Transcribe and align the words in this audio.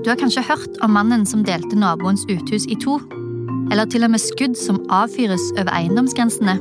Du 0.00 0.08
har 0.08 0.16
kanskje 0.16 0.46
hørt 0.48 0.78
om 0.80 0.94
mannen 0.96 1.26
som 1.28 1.42
delte 1.44 1.76
naboens 1.76 2.22
uthus 2.24 2.64
i 2.72 2.76
to, 2.80 2.94
eller 3.70 3.84
til 3.84 4.06
og 4.06 4.14
med 4.14 4.22
skudd 4.22 4.54
som 4.56 4.78
avfyres 4.88 5.42
over 5.58 5.68
eiendomsgrensene. 5.76 6.54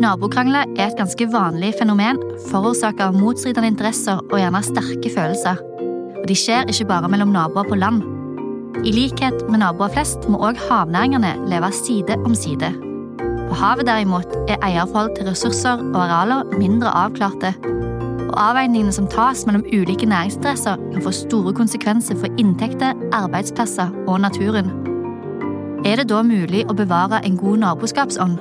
Nabokrangler 0.00 0.70
er 0.78 0.84
et 0.86 1.00
ganske 1.00 1.26
vanlig 1.32 1.72
fenomen, 1.80 2.20
forårsaka 2.46 3.08
av 3.10 3.18
motstridende 3.18 3.72
interesser 3.72 4.22
og 4.22 4.38
gjerne 4.38 4.62
sterke 4.62 5.10
følelser. 5.10 5.58
Og 6.20 6.28
de 6.30 6.36
skjer 6.38 6.70
ikke 6.70 6.86
bare 6.92 7.10
mellom 7.10 7.34
naboer 7.34 7.66
på 7.66 7.80
land. 7.80 8.06
I 8.86 8.94
likhet 8.94 9.42
med 9.50 9.64
naboer 9.64 9.90
flest 9.96 10.30
må 10.30 10.38
òg 10.38 10.60
havnæringene 10.70 11.34
leve 11.50 11.72
side 11.82 12.14
om 12.22 12.38
side. 12.38 12.70
På 13.50 13.58
havet 13.58 13.90
derimot 13.90 14.38
er 14.46 14.62
eierforhold 14.62 15.16
til 15.18 15.26
ressurser 15.32 15.82
og 15.82 15.98
arealer 16.04 16.46
mindre 16.54 16.94
avklarte, 16.94 17.56
og 18.30 18.36
avveiningene 18.38 18.92
som 18.94 19.08
tas 19.10 19.42
mellom 19.46 19.64
ulike 19.72 20.06
næringsinteresser, 20.06 20.76
kan 20.92 21.02
få 21.02 21.10
store 21.10 21.52
konsekvenser 21.54 22.18
for 22.20 22.38
inntekter, 22.38 22.94
arbeidsplasser 23.12 23.90
og 24.06 24.20
naturen. 24.20 24.70
Er 25.84 25.96
det 25.96 26.10
da 26.12 26.22
mulig 26.22 26.62
å 26.68 26.76
bevare 26.76 27.24
en 27.26 27.38
god 27.40 27.58
naboskapsånd? 27.64 28.38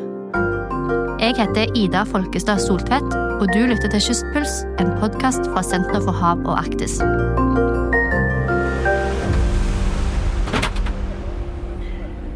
Jeg 1.19 1.35
heter 1.39 1.73
Ida 1.75 2.03
Folkestad 2.05 2.61
Soltvedt, 2.61 3.15
og 3.41 3.47
du 3.53 3.65
lytter 3.65 3.89
til 3.89 4.03
Kystpuls, 4.09 4.61
en 4.79 4.93
podkast 5.01 5.49
fra 5.53 5.63
Senter 5.65 6.03
for 6.05 6.13
hav 6.21 6.45
og 6.45 6.53
Arktis. 6.59 6.99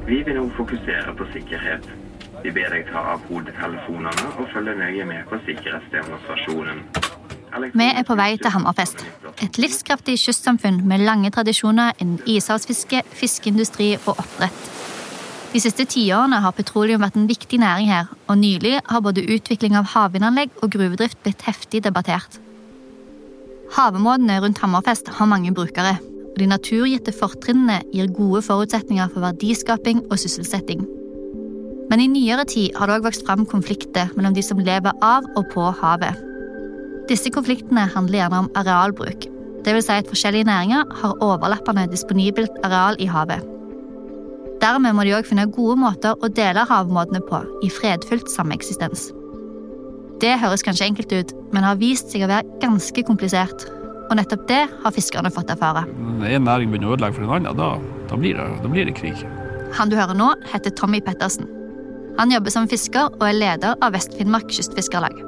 Vi 0.07 0.23
vil 0.25 0.39
nå 0.39 0.49
fokusere 0.57 1.13
på 1.17 1.29
sikkerhet. 1.35 1.85
Vi 2.43 2.51
ber 2.51 2.73
deg 2.73 2.89
ta 2.89 3.05
av 3.13 3.23
hodetelefonene 3.29 4.35
og 4.35 4.49
følge 4.55 4.75
nøye 4.81 5.05
med 5.07 5.27
på 5.29 5.39
sikkerhetsdemonstrasjonen. 5.45 7.02
Vi 7.53 7.85
er 7.85 8.05
på 8.07 8.15
vei 8.17 8.31
til 8.41 8.49
Hammerfest, 8.49 9.03
et 9.45 9.57
livskraftig 9.61 10.15
kystsamfunn 10.17 10.79
med 10.89 11.03
lange 11.05 11.29
tradisjoner 11.33 11.93
innen 12.01 12.21
ishavsfiske, 12.25 13.03
fiskeindustri 13.13 13.91
og 14.07 14.15
oppdrett. 14.15 14.71
De 15.53 15.61
siste 15.61 15.85
tiårene 15.85 16.39
har 16.41 16.55
petroleum 16.57 17.03
vært 17.03 17.19
en 17.19 17.27
viktig 17.29 17.59
næring 17.61 17.91
her, 17.91 18.09
og 18.25 18.39
nylig 18.41 18.79
har 18.89 19.03
både 19.05 19.25
utvikling 19.35 19.77
av 19.77 19.91
havvindanlegg 19.93 20.55
og 20.63 20.73
gruvedrift 20.73 21.21
blitt 21.21 21.45
heftig 21.45 21.83
debattert. 21.85 22.39
Havområdene 23.77 24.39
rundt 24.41 24.63
Hammerfest 24.65 25.13
har 25.19 25.29
mange 25.29 25.53
brukere, 25.53 25.99
og 26.33 26.41
de 26.41 26.49
naturgitte 26.49 27.13
fortrinnene 27.13 27.83
gir 27.93 28.09
gode 28.17 28.41
forutsetninger 28.49 29.13
for 29.13 29.27
verdiskaping 29.27 30.01
og 30.09 30.17
sysselsetting. 30.17 30.87
Men 31.91 32.01
i 32.01 32.09
nyere 32.09 32.49
tid 32.49 32.73
har 32.79 32.89
det 32.89 32.97
òg 32.97 33.09
vokst 33.11 33.27
fram 33.27 33.45
konflikter 33.45 34.09
mellom 34.17 34.33
de 34.33 34.41
som 34.41 34.57
lever 34.57 35.03
av 35.05 35.29
og 35.37 35.51
på 35.53 35.69
havet. 35.83 36.32
Disse 37.13 37.29
konfliktene 37.29 37.83
handler 37.93 38.23
gjerne 38.23 38.37
om 38.41 38.47
arealbruk, 38.57 39.27
dvs. 39.61 39.85
Si 39.85 39.95
at 40.01 40.07
forskjellige 40.09 40.47
næringer 40.49 40.87
har 40.97 41.19
overlappende 41.21 41.85
disponibelt 41.91 42.55
areal 42.65 42.97
i 42.97 43.05
havet. 43.05 43.43
Dermed 44.63 44.95
må 44.95 45.03
de 45.05 45.11
òg 45.13 45.27
finne 45.27 45.45
gode 45.53 45.75
måter 45.77 46.17
å 46.17 46.29
dele 46.31 46.63
havområdene 46.65 47.21
på 47.27 47.41
i 47.61 47.69
fredfullt 47.69 48.31
sameksistens. 48.33 49.11
Det 50.23 50.31
høres 50.41 50.63
kanskje 50.65 50.87
enkelt 50.87 51.13
ut, 51.13 51.33
men 51.53 51.67
har 51.67 51.77
vist 51.77 52.09
seg 52.09 52.23
å 52.25 52.29
være 52.31 52.47
ganske 52.63 53.03
komplisert, 53.05 53.67
og 54.07 54.15
nettopp 54.17 54.47
det 54.49 54.63
har 54.71 54.95
fiskerne 54.95 55.29
fått 55.35 55.51
erfare. 55.53 55.83
Når 55.99 56.37
en 56.39 56.47
næring 56.47 56.71
begynner 56.73 56.93
å 56.93 56.95
ødelegge 56.95 57.19
for 57.19 57.27
en 57.27 57.35
annen, 57.35 57.59
da, 57.59 57.75
da, 58.09 58.17
blir 58.17 58.39
det, 58.39 58.47
da, 58.63 58.71
blir 58.71 58.89
det, 58.89 58.95
krig. 58.97 59.21
Han 59.77 59.91
du 59.91 59.99
hører 59.99 60.17
nå, 60.17 60.31
heter 60.49 60.73
Tommy 60.79 61.03
Pettersen. 61.03 61.45
Han 62.17 62.33
jobber 62.33 62.55
som 62.55 62.71
fisker 62.71 63.11
og 63.11 63.27
er 63.27 63.37
leder 63.37 63.77
av 63.83 63.93
Vest-Finnmark 63.93 64.49
kystfiskerlag. 64.53 65.21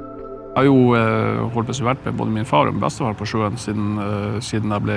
Jeg 0.56 0.64
har 0.64 0.70
jo 0.70 0.94
eh, 0.96 1.42
holdt 1.52 1.68
på 1.68 1.84
vært 1.84 2.06
med 2.06 2.14
både 2.16 2.32
min 2.32 2.46
far 2.48 2.64
og 2.64 2.72
min 2.72 2.80
bestefar 2.80 3.12
på 3.12 3.26
sjøen 3.28 3.58
siden, 3.60 3.98
eh, 4.00 4.38
siden 4.40 4.72
jeg 4.72 4.84
ble 4.86 4.94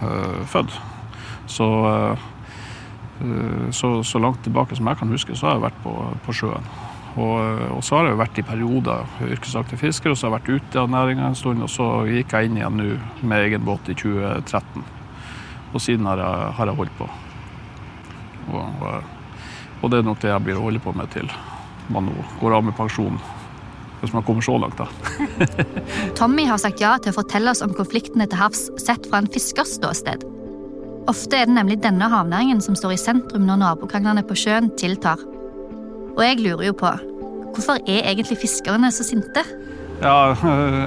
uh, 0.00 0.38
født. 0.48 0.72
Så, 1.44 1.66
uh, 3.20 3.68
så, 3.68 3.90
så, 4.00 4.22
langt 4.24 4.40
tilbake 4.46 4.78
som 4.78 4.88
jeg 4.88 4.96
kan 4.96 5.12
huske, 5.12 5.36
så 5.36 5.50
har 5.50 5.58
jeg 5.58 5.64
vært 5.66 5.82
på, 5.84 5.92
på 6.24 6.36
sjøen. 6.40 6.70
Og, 7.20 7.36
og, 7.74 7.84
så 7.84 7.98
har 7.98 8.08
jeg 8.08 8.20
vært 8.22 8.40
i 8.40 8.46
perioder 8.48 9.28
yrkesaktiv 9.28 9.84
fisker, 9.84 10.14
og 10.14 10.16
så 10.16 10.30
har 10.30 10.38
jeg 10.38 10.38
vært 10.38 10.52
ute 10.56 10.80
av 10.80 10.88
næringa 10.96 11.28
en 11.28 11.36
stund. 11.36 11.68
Og 11.68 11.68
så 11.68 11.92
gikk 12.08 12.32
jeg 12.32 12.48
inn 12.48 12.56
igjen 12.56 12.80
nå 12.80 12.90
med 13.28 13.44
egen 13.44 13.68
båt 13.68 13.92
i 13.92 13.98
2013. 14.06 14.86
Og 15.74 15.84
siden 15.84 16.08
har 16.08 16.24
jeg, 16.24 16.52
har 16.56 16.72
jeg 16.72 16.80
holdt 16.80 16.96
på. 16.96 17.10
Og, 18.54 18.62
og, 18.64 19.16
og, 19.82 19.90
det 19.92 20.00
er 20.00 20.08
nok 20.08 20.24
det 20.24 20.32
jeg 20.32 20.48
blir 20.48 20.56
å 20.56 20.64
holde 20.70 20.80
på 20.80 20.96
med 20.96 21.12
til 21.12 21.28
man 21.92 22.08
nå 22.08 22.24
går 22.40 22.56
av 22.56 22.64
med 22.64 22.76
pensjon. 22.76 23.20
Hvis 24.00 24.14
man 24.14 24.22
kommer 24.22 24.44
så 24.44 24.54
langt, 24.62 24.78
da. 24.78 24.86
Tommy 26.18 26.46
har 26.46 26.60
sagt 26.62 26.82
ja 26.82 26.94
til 27.02 27.12
å 27.12 27.18
fortelle 27.18 27.50
oss 27.50 27.64
om 27.64 27.74
konfliktene 27.74 28.28
til 28.30 28.38
havs 28.38 28.68
sett 28.78 29.08
fra 29.10 29.22
en 29.22 29.30
fiskers 29.32 29.74
ståsted. 29.78 30.26
Ofte 31.08 31.40
er 31.40 31.48
det 31.48 31.56
nemlig 31.56 31.80
denne 31.82 32.10
havnæringen 32.12 32.60
som 32.62 32.76
står 32.76 32.94
i 32.94 33.00
sentrum 33.00 33.46
når 33.48 33.62
nabokranglene 33.62 34.26
på 34.28 34.36
sjøen 34.36 34.68
tiltar. 34.78 35.22
Og 36.18 36.20
jeg 36.24 36.42
lurer 36.42 36.68
jo 36.68 36.76
på 36.78 36.92
hvorfor 37.54 37.80
er 37.88 38.04
egentlig 38.04 38.38
fiskerne 38.42 38.90
så 38.94 39.06
sinte? 39.06 39.42
Ja, 39.98 40.36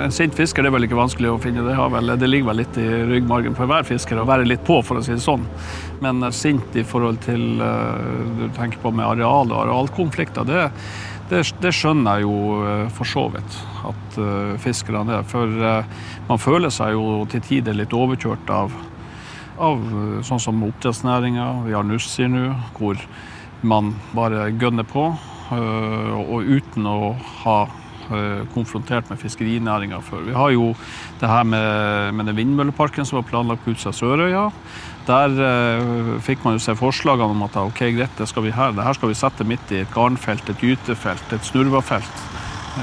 En 0.06 0.14
sint 0.16 0.36
fisker 0.38 0.64
det 0.64 0.70
er 0.70 0.76
vel 0.78 0.86
ikke 0.88 1.00
vanskelig 1.00 1.34
å 1.34 1.40
finne. 1.42 1.66
Det, 1.68 1.76
vel, 1.76 2.14
det 2.22 2.30
ligger 2.30 2.52
vel 2.52 2.62
litt 2.62 2.78
i 2.80 2.88
ryggmargen 3.10 3.58
for 3.58 3.68
hver 3.68 3.84
fisker 3.88 4.22
å 4.22 4.28
være 4.28 4.46
litt 4.48 4.64
på, 4.68 4.78
for 4.88 5.00
å 5.00 5.04
si 5.04 5.12
det 5.16 5.24
sånn. 5.24 5.44
Men 6.04 6.24
sint 6.36 6.78
i 6.80 6.86
forhold 6.88 7.20
til 7.26 7.60
uh, 7.60 8.00
du 8.40 8.46
tenker 8.56 8.80
på 8.84 8.94
med 8.96 9.04
areal 9.10 9.52
og 9.52 9.58
arealkonflikter, 9.66 10.48
det, 10.48 10.70
det, 11.32 11.42
det, 11.64 11.72
skjønner 11.76 12.20
jeg 12.20 12.28
jo 12.28 12.38
uh, 12.62 12.86
for 12.94 13.08
så 13.08 13.26
vidt 13.34 13.58
at 13.88 14.18
uh, 14.20 14.54
fiskerne 14.62 15.20
er. 15.22 15.28
For 15.28 15.48
man 16.28 16.42
føler 16.42 16.74
seg 16.74 16.96
jo 16.98 17.24
til 17.32 17.44
tider 17.48 17.78
litt 17.78 17.96
overkjørt 17.96 18.52
av, 18.54 18.76
av 19.62 19.84
sånn 20.28 20.44
som 20.44 20.64
oppdrettsnæringa. 20.68 21.48
Vi 21.68 21.76
har 21.78 21.88
Nussir 21.88 22.32
nå, 22.32 22.50
hvor 22.78 23.00
man 23.62 23.96
bare 24.16 24.50
gønner 24.54 24.88
på, 24.88 25.12
Uh, 25.52 26.14
og 26.32 26.48
uten 26.48 26.86
å 26.88 27.10
ha 27.42 27.56
konfrontert 28.54 29.10
med 29.12 29.20
fiskerinæringa 29.20 29.98
før. 30.04 30.22
Vi 30.24 30.36
har 30.36 30.54
jo 30.56 30.70
det 31.20 31.28
her 31.28 31.44
med, 31.44 32.16
med 32.16 32.30
den 32.30 32.38
vindmølleparken 32.38 33.08
som 33.08 33.18
var 33.18 33.26
planlagt 33.28 33.66
på 33.66 33.74
utsida 33.76 33.92
Sørøya. 33.96 34.46
Sørøya. 34.48 34.91
Der 35.08 35.34
uh, 35.34 36.16
fikk 36.22 36.44
man 36.46 36.58
jo 36.58 36.64
se 36.64 36.76
forslagene 36.78 37.34
om 37.34 37.46
at 37.48 37.58
ok, 37.58 37.84
greit, 37.98 38.18
det 38.18 38.28
skal 38.30 38.46
vi 38.46 38.56
her. 38.56 38.74
det 38.78 38.86
her 38.86 38.98
skal 38.98 39.10
vi 39.10 39.18
sette 39.18 39.48
midt 39.48 39.74
i 39.74 39.82
et 39.82 39.94
garnfelt, 39.94 40.50
et 40.50 40.62
gytefelt, 40.62 41.34
et 41.34 41.48
snurvafelt. 41.48 42.26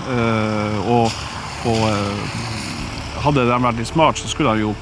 Uh, 0.09 0.78
og, 0.91 1.21
og 1.71 1.84
uh, 1.87 2.41
hadde 3.25 3.47
de 3.47 3.61
vært 3.62 3.78
litt 3.78 3.93
smart, 3.93 4.19
så 4.19 4.31
skulle 4.31 4.57
de 4.57 4.67
jo 4.67 4.75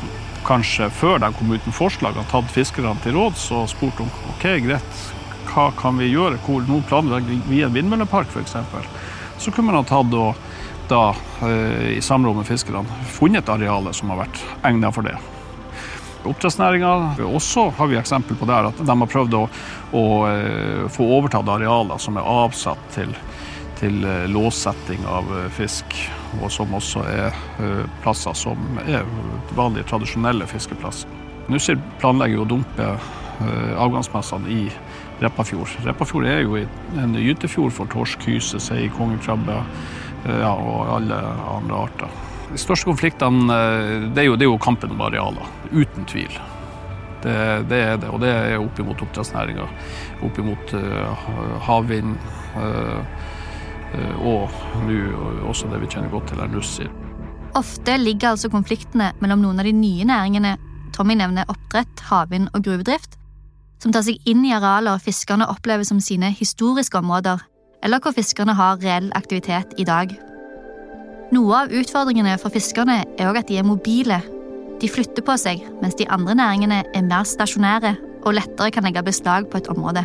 kanskje 0.46 0.88
før 0.94 1.20
de 1.22 1.32
kom 1.34 1.52
ut 1.52 1.66
med 1.66 1.74
forslagene, 1.74 2.26
tatt 2.30 2.50
fiskerne 2.54 2.94
til 3.02 3.16
råds 3.18 3.48
og 3.56 3.68
spurt 3.70 4.00
om 4.02 4.10
ok, 4.32 4.48
greit, 4.64 5.04
hva 5.50 5.70
kan 5.78 5.98
vi 5.98 6.10
gjøre? 6.12 6.40
Hvor 6.44 6.64
nå 6.68 6.82
planlegger 6.88 7.40
vi 7.48 7.62
en 7.64 7.74
vindmøllepark 7.74 8.30
f.eks. 8.32 8.56
Så 9.42 9.52
kunne 9.52 9.70
man 9.70 9.80
ha 9.80 9.86
tatt 9.88 10.14
og 10.16 10.36
da, 10.88 11.14
eh, 11.42 11.96
i 11.96 12.02
samråd 12.02 12.36
med 12.36 12.46
fiskerne, 12.46 12.84
funnet 13.10 13.48
arealet 13.50 13.96
som 13.96 14.12
har 14.12 14.22
vært 14.26 14.42
egnet 14.68 14.94
for 14.94 15.06
det. 15.06 15.16
Oppdrettsnæringa 16.30 16.92
også 17.26 17.68
har 17.78 17.90
vi 17.90 17.98
eksempel 18.00 18.38
på 18.38 18.48
der 18.48 18.70
at 18.70 18.80
de 18.82 18.96
har 19.02 19.10
prøvd 19.10 19.36
å, 19.38 19.42
å 19.96 20.04
eh, 20.30 20.86
få 20.92 21.08
overtatt 21.18 21.48
arealer 21.56 22.00
som 22.02 22.18
er 22.18 22.30
avsatt 22.30 22.82
til, 22.94 23.14
til 23.80 24.02
eh, 24.04 24.26
låssetting 24.32 25.06
av 25.10 25.30
fisk, 25.56 25.98
og 26.40 26.50
som 26.52 26.74
også 26.76 27.04
er 27.08 27.38
plasser 28.04 28.36
som 28.36 28.80
er 28.84 29.06
vanlige, 29.56 29.86
tradisjonelle 29.88 30.48
fiskeplasser. 30.50 31.12
Nussir 31.48 31.78
planlegger 32.00 32.42
å 32.42 32.50
dumpe 32.50 32.90
avgangsmassene 33.76 34.48
i 34.48 34.62
Repparfjord. 35.20 35.78
Repparfjord 35.84 36.26
er 36.28 36.42
jo 36.44 36.58
en 37.00 37.16
gytefjord 37.16 37.72
for 37.72 37.88
torsk, 37.92 38.26
hyse, 38.28 38.60
sei, 38.60 38.90
kongekrabbe 38.96 39.56
eh, 39.62 40.40
ja, 40.42 40.52
og 40.52 40.90
alle 40.98 41.20
andre 41.56 41.84
arter. 41.86 42.18
De 42.52 42.60
største 42.60 42.88
konfliktene 42.88 43.54
eh, 43.54 44.04
det 44.14 44.22
er, 44.22 44.28
jo, 44.28 44.36
det 44.38 44.46
er 44.46 44.52
jo 44.52 44.60
kampen 44.62 44.94
om 44.94 45.02
arealer, 45.08 45.48
uten 45.72 46.06
tvil. 46.08 46.36
Det, 47.24 47.34
det, 47.70 47.80
er 47.80 47.96
det, 47.98 48.10
og 48.12 48.20
det 48.22 48.30
er 48.30 48.60
opp 48.60 48.78
mot 48.86 49.00
oppdrettsnæringa, 49.02 49.64
opp 50.22 50.36
mot 50.46 50.74
uh, 50.76 51.24
havvind. 51.66 52.12
Uh, 52.54 53.00
uh, 53.96 54.28
og 54.30 54.84
nå 54.86 55.00
også 55.48 55.72
det 55.72 55.80
vi 55.82 55.90
kjenner 55.90 56.12
godt 56.12 56.30
til, 56.30 56.42
er 56.44 56.52
Nussir. 56.52 56.92
Ofte 57.56 57.96
ligger 57.98 58.34
altså 58.34 58.52
konfliktene 58.52 59.10
mellom 59.24 59.42
noen 59.42 59.62
av 59.62 59.66
de 59.66 59.72
nye 59.74 60.06
næringene 60.06 60.54
Tommy 60.94 61.16
nevner 61.18 61.48
oppdrett, 61.52 62.04
havvind 62.08 62.52
og 62.54 62.62
gruvedrift, 62.68 63.18
som 63.82 63.92
tar 63.92 64.06
seg 64.06 64.22
inn 64.28 64.44
i 64.46 64.54
arealer 64.56 65.02
fiskerne 65.02 65.48
opplever 65.50 65.84
som 65.88 65.98
sine 66.00 66.30
historiske 66.32 67.00
områder, 67.00 67.42
eller 67.84 68.00
hvor 68.00 68.14
fiskerne 68.16 68.54
har 68.56 68.78
reell 68.84 69.10
aktivitet 69.18 69.74
i 69.80 69.88
dag. 69.88 70.14
Noe 71.34 71.64
av 71.64 71.72
utfordringene 71.74 72.36
for 72.38 72.54
fiskerne 72.54 73.00
er 73.18 73.26
òg 73.26 73.40
at 73.40 73.48
de 73.50 73.56
er 73.58 73.66
mobile. 73.66 74.20
De 74.78 74.90
flytter 74.90 75.24
på 75.26 75.34
seg, 75.40 75.64
mens 75.82 75.96
de 75.98 76.06
andre 76.12 76.36
næringene 76.38 76.84
er 76.94 77.08
mer 77.08 77.26
stasjonære 77.26 77.96
og 78.26 78.36
lettere 78.36 78.70
kan 78.74 78.86
legge 78.86 79.02
beslag 79.06 79.48
på 79.50 79.58
et 79.58 79.70
område. 79.72 80.04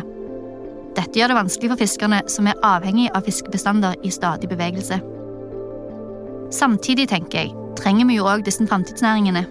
Dette 0.96 1.14
gjør 1.16 1.30
det 1.30 1.38
vanskelig 1.38 1.70
for 1.70 1.80
fiskerne, 1.80 2.20
som 2.28 2.48
er 2.50 2.58
avhengig 2.66 3.06
av 3.14 3.22
fiskebestander 3.28 3.94
i 4.02 4.10
stadig 4.10 4.50
bevegelse. 4.50 4.98
Samtidig 6.52 7.06
tenker 7.08 7.38
jeg, 7.38 7.54
trenger 7.78 8.10
vi 8.10 8.18
jo 8.18 8.26
òg 8.28 8.42
disse 8.44 8.66
framtidsnæringene. 8.66 9.46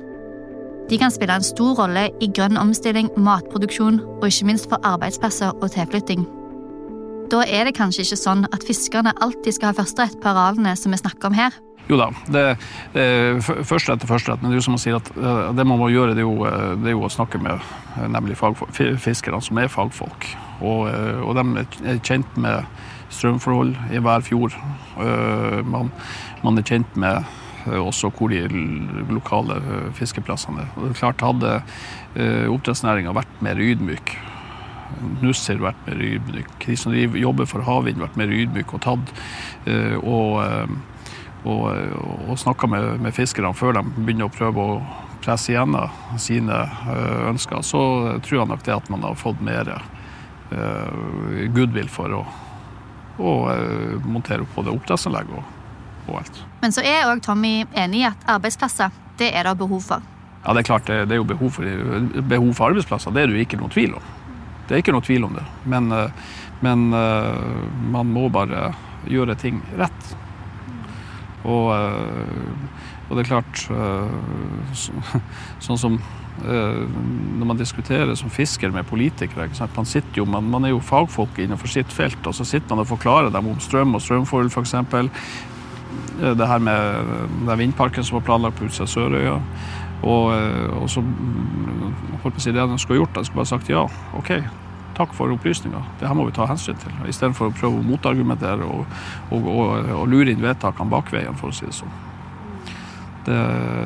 De 0.92 1.00
kan 1.00 1.14
spille 1.14 1.40
en 1.40 1.46
stor 1.46 1.80
rolle 1.80 2.10
i 2.20 2.28
grønn 2.36 2.60
omstilling, 2.60 3.10
matproduksjon 3.16 4.04
og 4.20 4.28
ikke 4.28 4.52
minst 4.52 4.68
for 4.70 4.84
arbeidsplasser 4.84 5.56
og 5.56 5.72
tilflytting. 5.72 6.28
Da 7.32 7.46
er 7.48 7.64
det 7.64 7.78
kanskje 7.78 8.04
ikke 8.04 8.20
sånn 8.20 8.44
at 8.52 8.64
fiskerne 8.68 9.14
alltid 9.24 9.56
skal 9.56 9.72
ha 9.72 9.78
førsterett 9.78 10.18
på 10.20 10.32
arealene 10.34 10.74
som 10.76 10.92
vi 10.92 11.00
snakker 11.00 11.30
om 11.30 11.38
her. 11.38 11.56
Jo 11.88 11.98
da, 12.00 12.10
det, 12.32 12.44
det 12.94 13.06
førsterett 13.42 14.04
er 14.04 14.10
førsterett, 14.10 14.42
men 14.44 14.52
det 14.52 14.58
er 14.58 14.60
jo 14.60 14.66
som 14.68 14.76
å 14.76 14.82
si 14.82 14.92
at 14.96 15.08
eh, 15.16 15.52
det 15.56 15.66
man 15.68 15.80
må 15.80 15.88
gjøre, 15.92 16.14
det 16.16 16.24
er 16.24 16.28
jo, 16.28 16.46
eh, 16.48 16.74
det 16.80 16.92
er 16.92 16.96
jo 16.96 17.06
å 17.08 17.12
snakke 17.12 17.40
med 17.42 17.56
eh, 17.56 18.08
nemlig 18.12 18.38
fiskerne, 19.02 19.40
som 19.44 19.60
er 19.60 19.72
fagfolk. 19.72 20.28
Og, 20.62 20.92
og, 21.26 21.32
de 21.40 21.64
er 21.90 22.02
kjent 22.06 22.36
med 22.38 22.68
strømforhold 23.12 23.74
i 23.96 24.02
hver 24.04 24.22
fjord. 24.22 24.54
Man, 25.66 25.90
man 26.46 26.62
er 26.62 26.68
kjent 26.68 27.00
med 27.02 27.26
også 27.66 28.12
hvor 28.14 28.30
de 28.30 28.44
lokale 29.10 29.58
fiskeplassene 29.98 30.68
er. 30.68 30.70
Og 30.76 30.86
det 30.86 30.92
er 30.94 31.00
klart 31.00 31.26
Hadde 31.26 31.56
oppdrettsnæringa 32.54 33.16
vært 33.18 33.42
mer 33.42 33.58
ydmyk 33.58 34.14
Nussir 35.22 35.62
vært 35.62 35.80
mer 35.88 36.02
ydmyk, 36.06 36.54
de 36.66 36.78
som 36.80 36.96
jobber 36.96 37.50
for 37.50 37.66
havvind 37.66 38.02
vært 38.02 38.18
mer 38.20 38.34
ydmyk 38.34 38.74
og 38.78 38.84
tatt 38.86 39.14
og 40.02 40.42
og, 41.42 41.64
og 42.30 42.36
snakka 42.38 42.68
med, 42.70 43.00
med 43.02 43.16
fiskerne 43.18 43.50
før 43.58 43.74
de 43.74 43.82
begynner 43.96 44.28
å 44.28 44.34
prøve 44.34 44.62
å 44.62 44.76
presse 45.26 45.50
igjennom 45.50 45.90
sine 46.22 46.54
eh, 46.54 47.24
ønsker, 47.32 47.64
så 47.66 47.82
tror 48.22 48.40
jeg 48.44 48.50
nok 48.52 48.62
det 48.68 48.76
at 48.76 48.92
man 48.94 49.06
har 49.08 49.18
fått 49.18 49.42
mer 49.42 49.74
goodwill 51.56 51.88
for 51.88 52.12
å, 52.12 52.22
å 53.24 53.34
montere 54.04 54.44
opp 54.44 54.56
både 54.58 54.74
oppdrettsanlegg 54.74 55.30
og, 55.32 55.46
og, 56.08 56.16
alt. 56.20 56.42
Men 56.62 56.76
så 56.76 56.84
er 56.84 57.08
òg 57.08 57.22
Tommy 57.24 57.62
enig 57.72 58.02
i 58.04 58.08
at 58.10 58.26
arbeidsplasser, 58.30 58.92
det 59.22 59.32
er 59.32 59.48
det 59.48 59.56
behov 59.62 59.86
for? 59.88 60.10
Ja, 60.42 60.56
det 60.56 60.64
er 60.64 60.68
klart 60.72 60.90
det, 60.90 60.98
det 61.08 61.16
er 61.16 61.22
jo 61.22 61.30
behov 61.30 61.54
for, 61.56 61.70
behov 62.20 62.52
for, 62.58 62.74
arbeidsplasser. 62.74 63.14
Det 63.14 63.24
er 63.24 63.30
det 63.30 63.38
jo 63.38 63.46
ikke 63.46 63.62
noen 63.62 63.74
tvil 63.74 63.96
om. 64.00 64.10
Det 64.72 64.78
er 64.78 64.86
ikke 64.86 64.96
noe 64.96 65.04
tvil 65.04 65.28
om 65.28 65.36
det. 65.36 65.44
Men, 65.68 65.92
men 66.64 66.88
uh, 66.96 67.68
man 67.92 68.08
må 68.16 68.30
bare 68.32 68.70
gjøre 69.12 69.36
ting 69.36 69.60
rett. 69.76 70.14
Og, 71.42 71.72
eh, 71.74 73.10
og 73.10 73.18
det 73.18 73.24
er 73.24 73.30
klart 73.32 73.62
så, 74.78 74.92
Sånn 75.66 75.80
som 75.82 75.96
eh, 75.98 76.84
når 76.86 77.50
man 77.50 77.60
diskuterer 77.60 78.14
som 78.20 78.30
fisker 78.34 78.74
med 78.74 78.86
politikere 78.90 79.50
man, 79.50 79.90
jo, 80.14 80.28
man, 80.30 80.52
man, 80.54 80.68
er 80.68 80.76
jo 80.76 80.84
fagfolk 80.86 81.42
innenfor 81.42 81.72
sitt 81.72 81.94
felt, 81.94 82.22
og 82.28 82.38
så 82.38 82.46
sitter 82.46 82.70
man 82.70 82.86
og 82.86 82.92
forklarer 82.94 83.34
dem 83.34 83.50
om 83.52 83.60
strøm 83.60 83.98
og 83.98 84.06
strømforhold, 84.06 84.54
f.eks. 84.54 84.76
Det 86.22 86.48
her 86.48 86.62
med 86.62 87.10
den 87.48 87.58
vindparken 87.58 88.06
som 88.06 88.20
var 88.20 88.28
planlagt 88.28 88.60
på 88.60 88.68
utsida 88.68 88.86
av 88.86 88.92
Sørøya. 88.94 89.40
Og, 90.02 90.34
og 90.82 90.90
så 90.90 91.04
holdt 92.24 92.36
på 92.36 92.40
å 92.40 92.44
si 92.44 92.54
det 92.54 92.64
de 92.66 92.78
skulle 92.82 93.02
gjort, 93.02 93.16
Han 93.16 93.28
skulle 93.28 93.42
bare 93.44 93.52
sagt 93.52 93.70
ja, 93.70 93.84
OK, 94.18 94.32
takk 94.98 95.16
for 95.18 95.34
opplysninga. 95.34 95.82
Det 96.00 96.08
her 96.10 96.18
må 96.18 96.28
vi 96.28 96.36
ta 96.36 96.48
hensyn 96.50 96.78
til. 96.82 96.94
Istedenfor 97.10 97.50
å 97.50 97.56
prøve 97.56 97.80
å 97.80 97.86
motargumentere 97.86 98.68
og, 98.68 98.86
og, 99.32 99.48
og, 99.48 99.92
og, 99.98 100.06
lure 100.12 100.34
inn 100.34 100.44
vedtakene 100.44 100.92
bakveien, 100.92 101.38
for 101.40 101.52
å 101.52 101.56
si 101.56 101.68
det 101.68 101.76
sånn. 101.78 101.98
Det, 103.26 103.42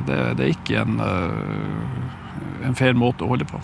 det, 0.08 0.20
det 0.40 0.46
er 0.46 0.54
ikke 0.54 0.84
en, 0.86 1.02
eh, 1.04 2.70
en 2.70 2.78
fair 2.78 2.96
måte 2.96 3.26
å 3.26 3.32
holde 3.34 3.48
på. 3.50 3.60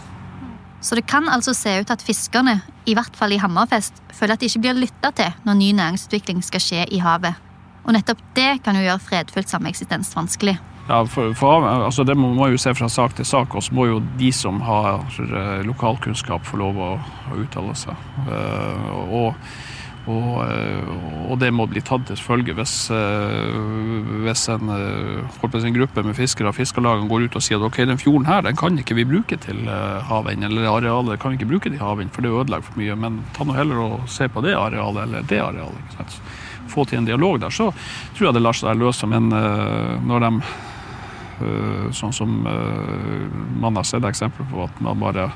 Så 0.81 0.97
det 0.97 1.05
kan 1.07 1.29
altså 1.29 1.53
se 1.53 1.75
ut 1.79 1.93
at 1.93 2.01
fiskerne, 2.03 2.57
i 2.89 2.95
hvert 2.97 3.15
fall 3.15 3.35
i 3.35 3.39
Hammerfest, 3.39 4.01
føler 4.17 4.35
at 4.35 4.41
de 4.41 4.49
ikke 4.49 4.63
blir 4.63 4.79
lytta 4.81 5.13
til 5.15 5.29
når 5.45 5.59
ny 5.59 5.69
næringsutvikling 5.77 6.41
skal 6.43 6.63
skje 6.63 6.87
i 6.89 6.99
havet. 7.03 7.37
Og 7.85 7.93
nettopp 7.95 8.19
det 8.37 8.63
kan 8.65 8.77
jo 8.77 8.83
gjøre 8.83 9.05
fredfullt 9.05 9.49
sameksistens 9.49 10.11
vanskelig. 10.17 10.57
Ja, 10.91 11.05
for, 11.07 11.33
for, 11.33 11.63
altså 11.67 12.03
Det 12.03 12.17
må 12.19 12.33
man 12.35 12.51
jo 12.51 12.59
se 12.59 12.73
fra 12.75 12.89
sak 12.91 13.13
til 13.15 13.25
sak, 13.27 13.55
og 13.55 13.63
så 13.63 13.75
må 13.75 13.87
jo 13.87 14.01
de 14.19 14.31
som 14.35 14.59
har 14.67 15.05
eh, 15.23 15.61
lokalkunnskap, 15.63 16.43
få 16.43 16.57
lov 16.59 16.79
å, 16.83 16.95
å 17.31 17.37
uttale 17.39 17.75
seg. 17.79 18.01
Uh, 18.27 18.89
og, 19.21 19.45
og, 20.11 20.33
eh, 20.43 20.89
og, 21.29 21.37
det 21.39 21.53
må 21.55 21.69
bli 21.71 21.79
tatt 21.87 22.03
til 22.09 22.19
følge 22.19 22.57
hvis, 22.57 22.73
hvis 24.25 24.43
en, 24.51 24.71
en, 24.73 25.77
gruppe 25.77 26.03
med 26.03 26.17
fiskere 26.17 26.51
og 26.51 26.57
fiskerlagene 26.57 27.07
går 27.07 27.29
ut 27.29 27.37
og 27.39 27.45
sier 27.45 27.61
at 27.61 27.67
ok, 27.69 27.77
den 27.87 28.01
fjorden 28.01 28.27
her 28.27 28.43
den 28.43 28.57
kan 28.59 28.81
ikke 28.81 28.97
vi 28.97 29.05
bruke 29.07 29.37
til 29.45 29.69
havvind, 30.09 30.43
eller 30.49 30.67
arealet 30.73 31.21
kan 31.21 31.31
vi 31.31 31.39
ikke 31.39 31.51
bruke 31.53 31.71
til 31.71 31.79
havvind, 31.79 32.11
for 32.11 32.25
det 32.25 32.33
ødelegger 32.33 32.67
for 32.67 32.81
mye. 32.81 32.97
Men 33.05 33.21
ta 33.37 33.47
nå 33.47 33.55
heller 33.55 33.79
og 33.85 34.09
se 34.11 34.27
på 34.27 34.43
det 34.43 34.57
arealet 34.59 35.05
eller 35.05 35.29
det 35.31 35.39
arealet. 35.45 36.19
Få 36.71 36.83
til 36.87 36.99
en 36.99 37.07
dialog 37.07 37.39
der, 37.45 37.53
så 37.53 37.69
tror 38.17 38.27
jeg 38.27 38.35
det 38.35 38.43
lar 38.43 38.59
seg 38.59 38.83
løse. 38.83 39.07
Men 39.07 39.31
når 39.31 40.27
de 40.27 40.33
sånn 41.95 42.15
som 42.15 42.47
eh, 42.47 43.27
man 43.61 43.77
har 43.79 43.87
sett 43.87 44.05
eksempler 44.07 44.47
på, 44.51 44.65
at 44.65 44.81
man 44.83 45.01
bare 45.01 45.29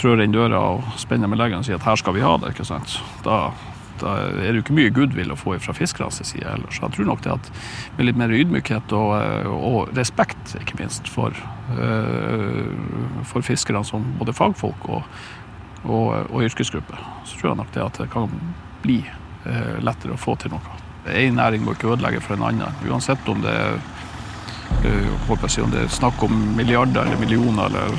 trør 0.00 0.24
inn 0.24 0.34
døra 0.34 0.58
og 0.74 0.98
spenner 0.98 1.30
med 1.30 1.38
leggen 1.38 1.62
og 1.62 1.68
sier 1.68 1.78
at 1.78 1.86
her 1.86 2.00
skal 2.00 2.16
vi 2.16 2.24
ha 2.24 2.34
det. 2.42 2.54
ikke 2.54 2.66
sant? 2.66 2.96
Da, 3.26 3.52
da 4.00 4.16
er 4.26 4.48
det 4.48 4.56
jo 4.56 4.64
ikke 4.64 4.76
mye 4.78 4.92
goodwill 4.94 5.32
å 5.34 5.38
få 5.38 5.56
fra 5.62 5.76
fiskernes 5.76 6.18
side 6.24 6.48
heller. 6.48 6.72
Så 6.74 6.82
jeg 6.82 6.96
tror 6.96 7.10
nok 7.12 7.22
det 7.26 7.34
at 7.36 7.50
med 7.98 8.08
litt 8.08 8.20
mer 8.20 8.34
ydmykhet 8.34 8.94
og, 8.98 9.14
eh, 9.20 9.50
og 9.54 9.94
respekt, 9.98 10.56
ikke 10.60 10.80
minst, 10.82 11.10
for, 11.10 11.36
for 13.24 13.46
fiskerne 13.46 13.84
som 13.86 14.04
både 14.18 14.34
fagfolk 14.36 14.88
og, 14.90 15.04
og, 15.84 16.08
og, 16.30 16.38
yrkesgruppe, 16.44 16.98
så 17.24 17.38
tror 17.38 17.52
jeg 17.52 17.60
nok 17.62 17.76
det 17.76 17.84
at 17.84 18.00
det 18.02 18.10
kan 18.12 18.40
bli 18.84 19.02
lettere 19.84 20.14
å 20.14 20.20
få 20.20 20.32
til 20.40 20.54
noe. 20.54 20.80
Én 21.12 21.36
næring 21.36 21.64
må 21.64 21.74
ikke 21.74 21.90
ødelegge 21.92 22.22
for 22.24 22.36
en 22.36 22.46
annen, 22.48 22.78
uansett 22.88 23.28
om 23.28 23.42
det 23.44 23.52
er 23.52 23.76
håper 25.28 25.48
jeg, 25.48 25.64
om 25.64 25.72
det 25.72 25.84
er 25.84 25.92
snakk 25.92 26.22
om 26.26 26.34
milliarder 26.56 27.04
eller 27.04 27.20
millioner 27.20 27.70
eller 27.70 27.94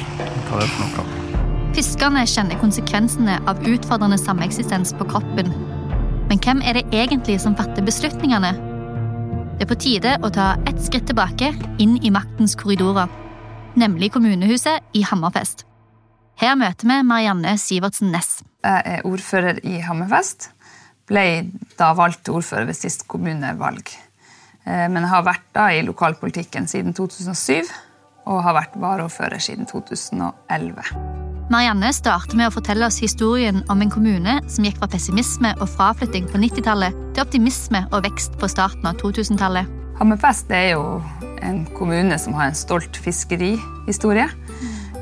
hva 0.48 0.60
det 0.60 0.66
er 0.66 0.74
for 0.76 0.84
noe. 0.84 1.24
Fiskerne 1.76 2.22
kjenner 2.30 2.60
konsekvensene 2.62 3.40
av 3.52 3.60
utfordrende 3.68 4.20
sameksistens 4.22 4.94
på 4.96 5.08
kroppen. 5.12 5.50
Men 6.30 6.40
hvem 6.42 6.62
er 6.64 6.80
det 6.80 6.86
egentlig 6.96 7.38
som 7.44 7.58
fatter 7.58 7.84
beslutningene? 7.86 8.54
Det 9.56 9.66
er 9.66 9.72
på 9.72 9.78
tide 9.80 10.16
å 10.24 10.32
ta 10.36 10.54
ett 10.68 10.80
skritt 10.84 11.08
tilbake, 11.10 11.52
inn 11.80 11.98
i 12.04 12.12
maktens 12.12 12.56
korridorer. 12.60 13.12
Nemlig 13.76 14.14
kommunehuset 14.16 14.96
i 14.96 15.04
Hammerfest. 15.04 15.66
Her 16.40 16.56
møter 16.60 16.88
vi 16.90 16.98
Marianne 17.08 17.54
Sivertsen 17.60 18.12
Næss. 18.12 18.42
Jeg 18.64 18.82
er 18.86 19.06
ordfører 19.08 19.62
i 19.64 19.78
Hammerfest. 19.84 20.50
Ble 21.08 21.52
da 21.80 21.94
valgt 21.96 22.32
ordfører 22.32 22.68
ved 22.72 22.80
sist 22.80 23.06
kommunevalg. 23.12 23.92
Eh, 24.66 24.88
men 24.90 25.06
har 25.06 25.26
vært 25.26 25.46
da 25.56 25.70
i 25.74 25.84
lokalpolitikken 25.86 26.68
siden 26.70 26.96
2007 26.98 27.70
og 28.26 28.42
har 28.42 28.58
vært 28.58 28.78
varaordfører 28.82 29.42
siden 29.42 29.70
2011. 29.70 30.82
Marianne 31.54 31.92
starter 31.94 32.34
med 32.40 32.50
å 32.50 32.54
fortelle 32.56 32.88
oss 32.88 32.98
historien 32.98 33.62
om 33.70 33.84
en 33.84 33.92
kommune 33.94 34.40
som 34.50 34.66
gikk 34.66 34.80
fra 34.82 34.90
pessimisme 34.90 35.52
og 35.60 35.70
fraflytting 35.70 36.26
på 36.32 36.42
90-tallet 36.42 36.98
til 37.14 37.22
optimisme 37.22 37.84
og 37.92 38.02
vekst 38.08 38.40
på 38.42 38.50
starten 38.50 38.90
av 38.90 38.98
2000-tallet. 39.04 39.70
Hammerfest 40.00 40.50
er 40.52 40.72
jo 40.74 40.88
en 41.46 41.62
kommune 41.78 42.18
som 42.20 42.34
har 42.36 42.50
en 42.50 42.58
stolt 42.58 42.98
fiskerihistorie. 42.98 44.26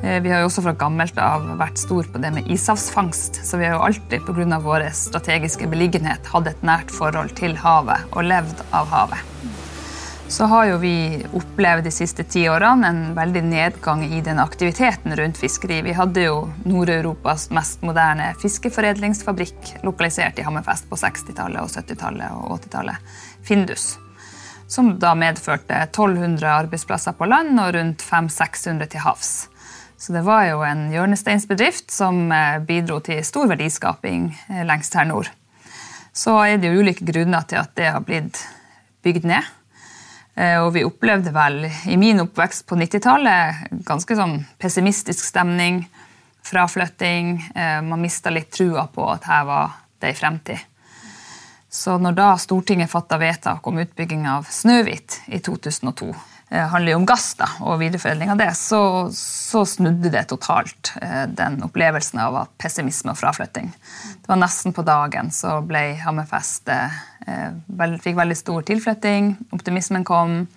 Eh, 0.03 0.19
vi 0.19 0.33
har 0.33 0.43
jo 0.43 0.51
også 0.51 0.65
fra 0.67 0.75
gammelt 0.83 1.15
av 1.23 1.47
vært 1.63 1.79
stor 1.79 2.11
på 2.11 2.19
det 2.19 2.33
med 2.35 2.51
ishavsfangst, 2.51 3.39
så 3.47 3.61
vi 3.61 3.69
har 3.69 3.77
jo 3.77 3.87
alltid 3.87 4.27
pga. 4.27 4.59
vår 4.59 4.89
strategiske 4.91 5.71
beliggenhet 5.71 6.27
hatt 6.27 6.51
et 6.51 6.61
nært 6.67 6.91
forhold 6.91 7.31
til 7.39 7.55
havet 7.55 8.03
og 8.11 8.27
levd 8.27 8.67
av 8.75 8.91
havet 8.91 9.62
så 10.33 10.45
har 10.49 10.65
jo 10.65 10.77
vi 10.81 11.25
opplevd 11.37 11.85
de 11.85 11.91
siste 11.93 12.23
ti 12.25 12.47
årene 12.49 12.87
en 12.89 13.01
veldig 13.13 13.43
nedgang 13.45 14.01
i 14.05 14.21
den 14.25 14.39
aktiviteten 14.41 15.13
rundt 15.15 15.37
fiskeri. 15.37 15.83
Vi 15.85 15.93
hadde 15.93 16.23
jo 16.25 16.39
Nord-Europas 16.65 17.51
mest 17.53 17.85
moderne 17.85 18.31
fiskeforedlingsfabrikk 18.41 19.75
lokalisert 19.85 20.41
i 20.41 20.47
Hammerfest 20.47 20.89
på 20.89 20.97
60-tallet 20.97 21.61
og 21.61 21.69
70-tallet 21.69 22.33
og 22.33 22.57
80-tallet, 22.57 23.13
Findus. 23.45 23.87
Som 24.65 24.95
da 24.97 25.13
medførte 25.13 25.83
1200 25.85 26.49
arbeidsplasser 26.65 27.13
på 27.13 27.29
land 27.29 27.53
og 27.61 27.75
rundt 27.77 28.01
500-600 28.01 28.89
til 28.89 29.05
havs. 29.05 29.33
Så 30.01 30.17
det 30.17 30.25
var 30.25 30.47
jo 30.49 30.65
en 30.65 30.87
hjørnesteinsbedrift 30.95 31.93
som 31.93 32.25
eh, 32.33 32.57
bidro 32.65 33.03
til 33.05 33.21
stor 33.21 33.45
verdiskaping 33.53 34.31
eh, 34.49 34.65
lengst 34.65 34.97
her 34.97 35.05
nord. 35.13 35.29
Så 36.09 36.39
er 36.41 36.57
det 36.57 36.73
jo 36.73 36.81
ulike 36.81 37.05
grunner 37.05 37.45
til 37.45 37.61
at 37.61 37.77
det 37.77 37.93
har 37.93 38.01
blitt 38.01 38.47
bygd 39.05 39.29
ned. 39.29 39.59
Eh, 40.35 40.57
og 40.63 40.73
vi 40.73 40.85
opplevde 40.85 41.33
vel 41.33 41.67
i 41.67 41.97
min 41.99 42.23
oppvekst 42.23 42.65
på 42.69 42.77
90-tallet 42.79 43.69
ganske 43.85 44.17
sånn 44.17 44.39
pessimistisk 44.61 45.25
stemning, 45.27 45.83
fraflytting. 46.43 47.35
Eh, 47.55 47.79
man 47.85 48.01
mista 48.01 48.33
litt 48.33 48.51
trua 48.53 48.87
på 48.89 49.07
at 49.13 49.29
her 49.29 49.45
var 49.49 49.79
det 50.01 50.13
ei 50.13 50.17
fremtid. 50.17 50.69
Så 51.73 51.97
når 51.97 52.17
da 52.17 52.27
Stortinget 52.37 52.91
fatta 52.91 53.17
vedtak 53.17 53.65
om 53.67 53.79
utbygging 53.81 54.27
av 54.29 54.45
Snøhvit 54.49 55.23
i 55.33 55.39
2002, 55.41 56.11
det 56.53 56.67
handler 56.69 56.93
jo 56.93 56.97
om 56.99 57.05
gass 57.09 57.31
da, 57.39 57.47
og 57.65 57.79
videreforedling 57.81 58.29
av 58.29 58.37
det, 58.37 58.51
så, 58.53 59.09
så, 59.17 59.63
snudde 59.65 60.11
det 60.13 60.27
totalt 60.29 60.91
eh, 61.01 61.23
den 61.25 61.57
opplevelsen 61.65 62.21
av 62.21 62.37
pessimisme 62.61 63.15
og 63.15 63.17
fraflytting. 63.17 63.71
Det 64.21 64.29
var 64.29 64.37
nesten 64.37 64.75
på 64.75 64.85
dagen 64.85 65.31
så 65.33 65.55
ble 65.65 65.81
Hammerfest 66.03 66.69
eh, 66.69 66.99
fikk 68.03 68.17
veldig 68.17 68.37
stor 68.37 68.65
tilflytting. 68.67 69.33
Optimismen 69.55 70.03
kom. 70.03 70.47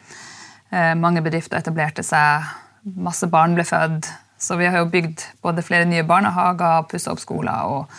Eh, 0.70 0.94
mange 0.94 1.22
bedrifter 1.22 1.58
etablerte 1.58 2.02
seg. 2.02 2.44
masse 2.86 3.26
barn 3.26 3.54
ble 3.54 3.64
født. 3.64 4.06
Så 4.38 4.56
vi 4.56 4.66
har 4.66 4.78
jo 4.78 4.90
bygd 4.90 5.22
både 5.42 5.62
flere 5.62 5.86
nye 5.88 6.04
barnehager, 6.04 6.84
pussa 6.86 7.10
opp 7.10 7.18
skoler 7.18 7.64
og 7.66 7.90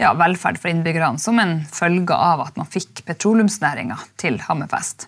ja, 0.00 0.12
velferd 0.16 0.58
for 0.58 0.72
innbyggerne 0.72 1.20
som 1.20 1.38
en 1.38 1.60
følge 1.70 2.16
av 2.16 2.40
at 2.46 2.56
man 2.56 2.66
fikk 2.66 3.04
petroleumsnæringa 3.06 3.98
til 4.20 4.40
Hammerfest. 4.40 5.06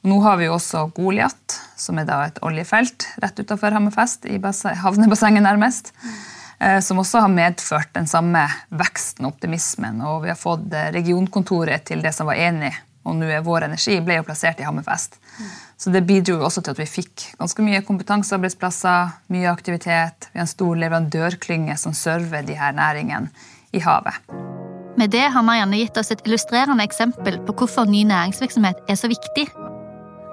Og 0.00 0.10
nå 0.10 0.20
har 0.24 0.38
vi 0.40 0.48
jo 0.48 0.56
også 0.56 0.86
Goliat, 0.96 1.58
som 1.76 2.00
er 2.00 2.08
da 2.08 2.22
et 2.26 2.40
oljefelt 2.42 3.06
rett 3.20 3.40
utenfor 3.40 3.76
Hammerfest, 3.76 4.24
i 4.24 4.40
havnebassenget 4.40 5.44
nærmest. 5.44 5.92
Eh, 6.60 6.80
som 6.80 6.98
også 6.98 7.18
har 7.18 7.28
medført 7.32 7.94
den 7.96 8.06
samme 8.06 8.42
veksten 8.68 9.24
og 9.24 9.32
optimismen. 9.34 10.02
Og 10.04 10.26
vi 10.26 10.32
har 10.32 10.36
fått 10.36 10.68
eh, 10.76 10.90
regionkontoret 10.92 11.86
til 11.88 12.02
det 12.04 12.12
som 12.12 12.28
var 12.28 12.36
enig, 12.36 12.74
og 13.08 13.16
nå 13.16 13.30
er 13.32 13.44
Vår 13.46 13.64
Energi, 13.64 13.96
ble 14.04 14.18
jo 14.18 14.26
plassert 14.28 14.60
i 14.60 14.66
Hammerfest. 14.68 15.16
Så 15.80 15.88
det 15.88 16.04
bidro 16.04 16.36
jo 16.36 16.44
også 16.44 16.60
til 16.60 16.74
at 16.74 16.82
vi 16.82 16.88
fikk 16.88 17.30
ganske 17.40 17.64
mye 17.64 17.80
kompetansearbeidsplasser, 17.86 19.14
mye 19.32 19.48
aktivitet. 19.48 20.28
Vi 20.34 20.36
har 20.36 20.44
en 20.44 20.50
stor 20.50 20.76
leverandørklynge 20.82 21.78
som 21.80 21.96
server 21.96 22.44
de 22.44 22.58
her 22.58 22.76
næringene 22.76 23.32
i 23.72 23.80
havet. 23.80 24.20
Med 25.00 25.14
det 25.14 25.30
har 25.32 25.46
Marianne 25.46 25.78
gitt 25.80 25.96
oss 25.96 26.12
et 26.12 26.20
illustrerende 26.26 26.84
eksempel 26.84 27.38
på 27.46 27.54
hvorfor 27.56 27.88
ny 27.88 28.02
næringsvirksomhet 28.10 28.84
er 28.84 29.00
så 29.00 29.08
viktig. 29.08 29.46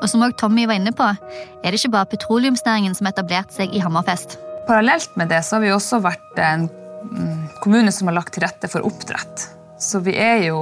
Og 0.02 0.10
som 0.12 0.28
også 0.28 0.42
Tommy 0.44 0.68
var 0.68 0.76
inne 0.76 0.92
på, 0.92 1.08
er 1.08 1.72
det 1.72 1.80
ikke 1.80 1.96
bare 1.96 2.12
petroleumsnæringen 2.12 2.98
som 2.98 3.08
har 3.08 3.16
etablert 3.16 3.56
seg 3.56 3.72
i 3.72 3.80
Hammerfest. 3.80 4.36
Parallelt 4.68 5.16
med 5.16 5.30
det 5.30 5.44
så 5.44 5.56
har 5.56 5.62
vi 5.64 5.72
også 5.72 6.02
vært 6.04 6.40
en 6.44 6.66
mm, 6.68 7.44
kommune 7.64 7.92
som 7.92 8.10
har 8.10 8.18
lagt 8.18 8.34
til 8.36 8.44
rette 8.44 8.68
for 8.68 8.84
oppdrett. 8.84 9.46
Så 9.80 10.02
vi 10.04 10.18
er 10.20 10.42
jo, 10.50 10.60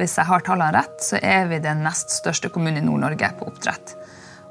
hvis 0.00 0.16
jeg 0.16 0.30
har 0.30 0.44
tallene 0.46 0.72
rett, 0.78 0.96
så 1.04 1.20
er 1.20 1.44
vi 1.50 1.58
den 1.60 1.82
nest 1.84 2.14
største 2.14 2.48
kommunen 2.54 2.80
i 2.80 2.86
Nord-Norge 2.86 3.28
på 3.36 3.50
oppdrett. 3.50 3.92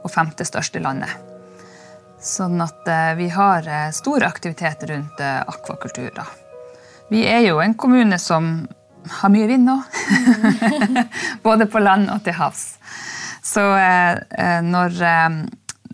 Og 0.03 0.13
femte 0.13 0.45
største 0.45 0.77
i 0.77 0.85
landet. 0.85 1.09
Sånn 2.21 2.61
at 2.61 2.85
eh, 2.89 3.15
vi 3.17 3.31
har 3.33 3.65
eh, 3.65 3.89
stor 3.97 4.25
aktivitet 4.29 4.85
rundt 4.91 5.25
eh, 5.25 5.41
akvakultur. 5.41 6.11
da. 6.13 6.27
Vi 7.09 7.25
er 7.25 7.47
jo 7.47 7.57
en 7.63 7.73
kommune 7.73 8.21
som 8.21 8.67
har 9.21 9.33
mye 9.33 9.49
vind 9.49 9.65
nå. 9.65 9.79
Både 11.47 11.65
på 11.65 11.81
land 11.81 12.11
og 12.13 12.21
til 12.25 12.37
havs. 12.37 12.75
Så 13.41 13.63
når 14.67 14.97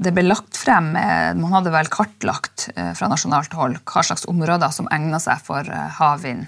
det 0.02 0.12
ble 0.16 0.24
lagt 0.25 0.52
frem 0.63 0.91
Man 0.96 1.53
hadde 1.53 1.74
vel 1.74 1.91
kartlagt 1.91 2.70
fra 2.74 3.10
nasjonalt 3.12 3.53
hold 3.60 3.79
hva 3.84 4.03
slags 4.08 4.27
områder 4.32 4.74
som 4.74 4.89
egna 4.91 5.20
seg 5.22 5.43
for 5.43 5.67
havvind. 6.00 6.48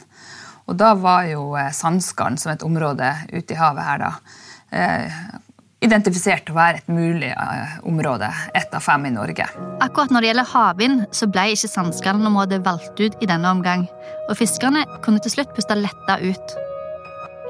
Og 0.65 0.79
da 0.79 0.95
var 0.97 1.27
jo 1.29 1.51
Sandskallen 1.75 2.39
som 2.41 2.55
et 2.55 2.63
område 2.65 3.11
ute 3.35 3.53
i 3.53 3.59
havet 3.59 3.85
her, 3.85 4.05
da 4.07 5.41
identifisert 5.85 6.49
å 6.49 6.55
være 6.57 6.81
et 6.81 6.91
mulig 6.91 7.31
område. 7.85 8.29
Ett 8.57 8.73
av 8.75 8.83
fem 8.83 9.05
i 9.09 9.13
Norge. 9.13 9.47
Akkurat 9.83 10.13
når 10.13 10.23
det 10.23 10.31
gjelder 10.31 10.51
havvind, 10.51 11.05
så 11.15 11.29
ble 11.29 11.47
ikke 11.53 11.71
Sandskallen-området 11.71 12.61
valgt 12.65 13.01
ut 13.01 13.17
i 13.21 13.29
denne 13.29 13.51
omgang, 13.51 13.85
og 14.29 14.37
fiskerne 14.39 14.85
kunne 15.05 15.21
til 15.23 15.35
slutt 15.35 15.53
puste 15.55 15.77
letta 15.77 16.17
ut. 16.23 16.55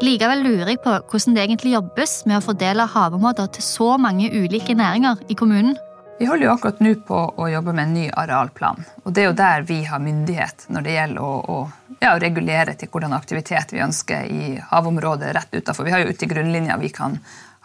Likevel 0.03 0.43
lurer 0.43 0.74
jeg 0.74 0.81
på 0.84 0.91
hvordan 0.91 1.38
det 1.38 1.45
egentlig 1.45 1.75
jobbes 1.77 2.17
med 2.27 2.41
å 2.41 2.43
fordele 2.43 2.88
havområder 2.91 3.53
til 3.55 3.63
så 3.63 3.93
mange 4.01 4.27
ulike 4.34 4.75
næringer 4.75 5.22
i 5.31 5.38
kommunen. 5.39 5.77
Vi 6.17 6.25
holder 6.25 6.45
jo 6.45 6.51
akkurat 6.53 6.79
nå 6.79 6.93
på 7.07 7.17
å 7.36 7.48
jobbe 7.51 7.74
med 7.75 7.89
en 7.89 7.93
ny 7.93 8.05
arealplan. 8.07 8.77
og 9.03 9.13
Det 9.13 9.22
er 9.22 9.25
jo 9.25 9.36
der 9.36 9.65
vi 9.67 9.81
har 9.84 10.00
myndighet 10.00 10.69
når 10.72 10.86
det 10.86 10.93
gjelder 10.93 11.25
å, 11.25 11.34
å 11.43 11.98
ja, 12.00 12.13
regulere 12.19 12.75
til 12.79 12.88
hvordan 12.91 13.15
aktivitet 13.17 13.74
vi 13.75 13.81
ønsker 13.84 14.29
i 14.31 14.53
havområdet 14.69 15.34
rett 15.36 15.57
utafor. 15.57 15.84
Vi 15.84 15.91
har 15.91 16.05
jo 16.05 16.13
ute 16.13 16.24
i 16.24 16.29
grunnlinja 16.31 16.77
vi 16.79 16.93
kan 16.95 17.17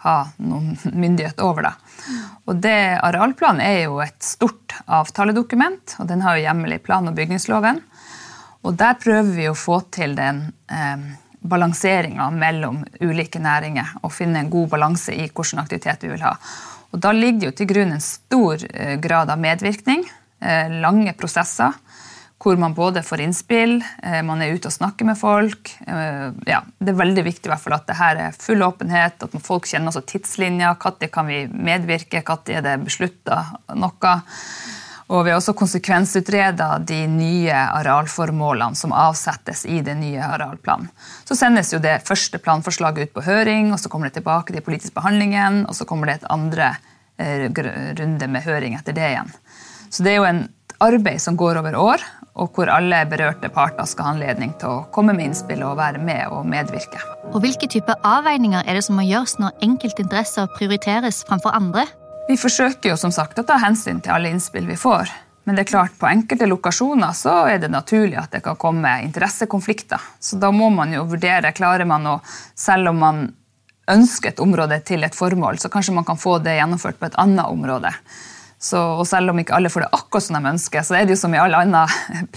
ha 0.03 0.17
noen 0.43 0.75
myndighet 0.83 1.39
over 1.45 1.69
det. 1.69 1.73
Og 2.49 2.59
det 2.59 2.75
Arealplanen 2.99 3.63
er 3.63 3.85
jo 3.85 4.01
et 4.03 4.19
stort 4.25 4.75
avtaledokument, 4.83 5.95
og 6.01 6.09
den 6.11 6.25
har 6.25 6.35
jo 6.35 6.43
hjemmel 6.43 6.75
i 6.75 6.81
plan- 6.83 7.07
og 7.07 7.15
bygningsloven. 7.15 7.79
Og 8.67 8.75
der 8.77 8.99
prøver 8.99 9.31
vi 9.31 9.47
å 9.47 9.55
få 9.57 9.79
til 9.93 10.17
den 10.17 10.43
eh, 10.67 11.07
balanseringa 11.39 12.27
mellom 12.35 12.83
ulike 12.99 13.39
næringer 13.41 13.95
og 14.03 14.11
finne 14.13 14.43
en 14.43 14.51
god 14.51 14.69
balanse 14.75 15.15
i 15.15 15.29
hvilken 15.29 15.63
aktivitet 15.63 16.03
vi 16.03 16.11
vil 16.11 16.27
ha. 16.27 16.35
Og 16.91 16.99
Da 16.99 17.13
ligger 17.15 17.39
det 17.39 17.49
jo 17.49 17.57
til 17.61 17.69
grunn 17.71 17.95
en 17.95 18.03
stor 18.03 18.65
eh, 18.67 18.97
grad 19.01 19.31
av 19.31 19.39
medvirkning, 19.39 20.03
eh, 20.43 20.79
lange 20.83 21.15
prosesser 21.17 21.77
hvor 22.41 22.57
man 22.57 22.73
både 22.73 23.03
får 23.05 23.21
innspill, 23.21 23.75
eh, 24.01 24.23
man 24.25 24.41
er 24.41 24.55
ute 24.55 24.65
og 24.65 24.73
snakker 24.73 25.05
med 25.05 25.19
folk. 25.19 25.75
Ja, 25.85 26.63
det 26.81 26.89
er 26.89 26.97
veldig 26.97 27.23
viktig 27.27 27.45
i 27.45 27.51
hvert 27.51 27.61
fall 27.61 27.75
at 27.77 27.85
det 27.85 27.99
her 27.99 28.17
er 28.17 28.33
full 28.33 28.65
åpenhet, 28.65 29.21
at 29.21 29.35
folk 29.45 29.69
kjenner 29.69 29.93
også 29.93 30.01
tidslinja. 30.09 30.71
Når 30.73 31.11
kan 31.13 31.29
vi 31.29 31.43
medvirke, 31.53 32.23
når 32.25 32.49
er 32.49 32.65
det 32.65 32.79
beslutta 32.87 33.43
noe? 33.77 34.15
Og 35.11 35.25
vi 35.25 35.33
har 35.33 35.41
også 35.41 35.55
konsekvensutreda 35.59 36.77
de 36.87 37.01
nye 37.11 37.51
arealformålene 37.51 38.79
som 38.79 38.93
avsettes 38.95 39.65
i 39.67 39.81
den 39.83 39.99
nye 40.05 40.23
arealplanen. 40.23 40.87
Så 41.27 41.35
sendes 41.35 41.73
jo 41.73 41.81
det 41.83 41.97
første 42.07 42.39
planforslaget 42.39 43.09
ut 43.09 43.13
på 43.17 43.25
høring, 43.25 43.73
og 43.75 43.81
så 43.81 43.91
kommer 43.91 44.07
det 44.07 44.21
tilbake 44.21 44.55
til 44.55 44.63
politisk 44.63 44.95
behandlingen, 44.95 45.65
og 45.67 45.75
så 45.75 45.87
kommer 45.89 46.07
det 46.07 46.21
et 46.21 46.31
andre 46.31 46.71
eh, 47.19 47.49
runde 47.99 48.31
med 48.31 48.47
høring 48.47 48.79
etter 48.79 48.95
det 48.95 49.09
igjen. 49.11 49.35
Så 49.91 50.07
det 50.07 50.13
er 50.15 50.21
jo 50.21 50.29
en 50.29 50.45
arbeid 50.81 51.19
som 51.19 51.35
går 51.35 51.59
over 51.59 51.75
år, 51.75 52.05
og 52.39 52.55
hvor 52.55 52.71
alle 52.71 53.03
berørte 53.11 53.51
parter 53.51 53.87
skal 53.89 54.07
ha 54.07 54.13
anledning 54.15 54.53
til 54.61 54.71
å 54.71 54.83
komme 54.95 55.11
med 55.17 55.27
innspill 55.27 55.65
og 55.67 55.75
være 55.81 55.99
med 55.99 56.31
og 56.31 56.47
medvirke. 56.47 57.01
Og 57.33 57.41
Hvilke 57.43 57.67
typer 57.67 57.99
avveininger 58.07 58.63
er 58.63 58.79
det 58.79 58.85
som 58.87 58.95
må 58.95 59.03
gjøres 59.03 59.35
når 59.43 59.59
enkeltinteresser 59.67 60.47
prioriteres 60.55 61.25
framfor 61.27 61.51
andre? 61.57 61.83
Vi 62.31 62.37
forsøker 62.39 62.93
jo 62.93 62.95
som 62.95 63.11
sagt 63.11 63.39
å 63.41 63.43
ta 63.43 63.57
hensyn 63.59 63.97
til 63.99 64.13
alle 64.15 64.29
innspill 64.31 64.63
vi 64.63 64.77
får. 64.79 65.09
Men 65.43 65.57
det 65.57 65.65
er 65.65 65.71
klart, 65.73 65.97
på 65.99 66.07
enkelte 66.07 66.47
lokasjoner 66.47 67.11
så 67.17 67.33
er 67.51 67.57
det 67.59 67.67
naturlig 67.73 68.15
at 68.21 68.31
det 68.31 68.39
kan 68.45 68.55
komme 68.61 68.93
interessekonflikter. 69.03 69.99
Så 70.23 70.37
da 70.39 70.47
må 70.55 70.69
man 70.71 70.93
jo 70.95 71.01
vurdere 71.11 71.51
klarer 71.57 71.83
man 71.89 72.07
å, 72.07 72.13
selv 72.55 72.93
om 72.93 73.01
man 73.03 73.19
ønsker 73.91 74.31
et 74.31 74.39
område 74.39 74.77
til 74.87 75.03
et 75.03 75.17
formål, 75.17 75.59
så 75.59 75.67
kanskje 75.73 75.97
man 75.97 76.07
kan 76.07 76.21
få 76.21 76.37
det 76.45 76.55
gjennomført 76.55 77.01
på 77.01 77.09
et 77.09 77.17
annet 77.19 77.51
område. 77.51 77.91
Så, 78.61 78.79
og 78.79 79.03
selv 79.09 79.33
om 79.33 79.43
ikke 79.43 79.57
alle 79.57 79.73
får 79.73 79.83
det 79.83 79.91
akkurat 79.99 80.27
som 80.29 80.39
de 80.39 80.53
ønsker, 80.53 80.87
så 80.87 80.95
er 81.01 81.03
det 81.03 81.17
jo 81.17 81.21
som 81.25 81.35
i 81.35 81.41
alle 81.41 81.59
andre 81.65 81.83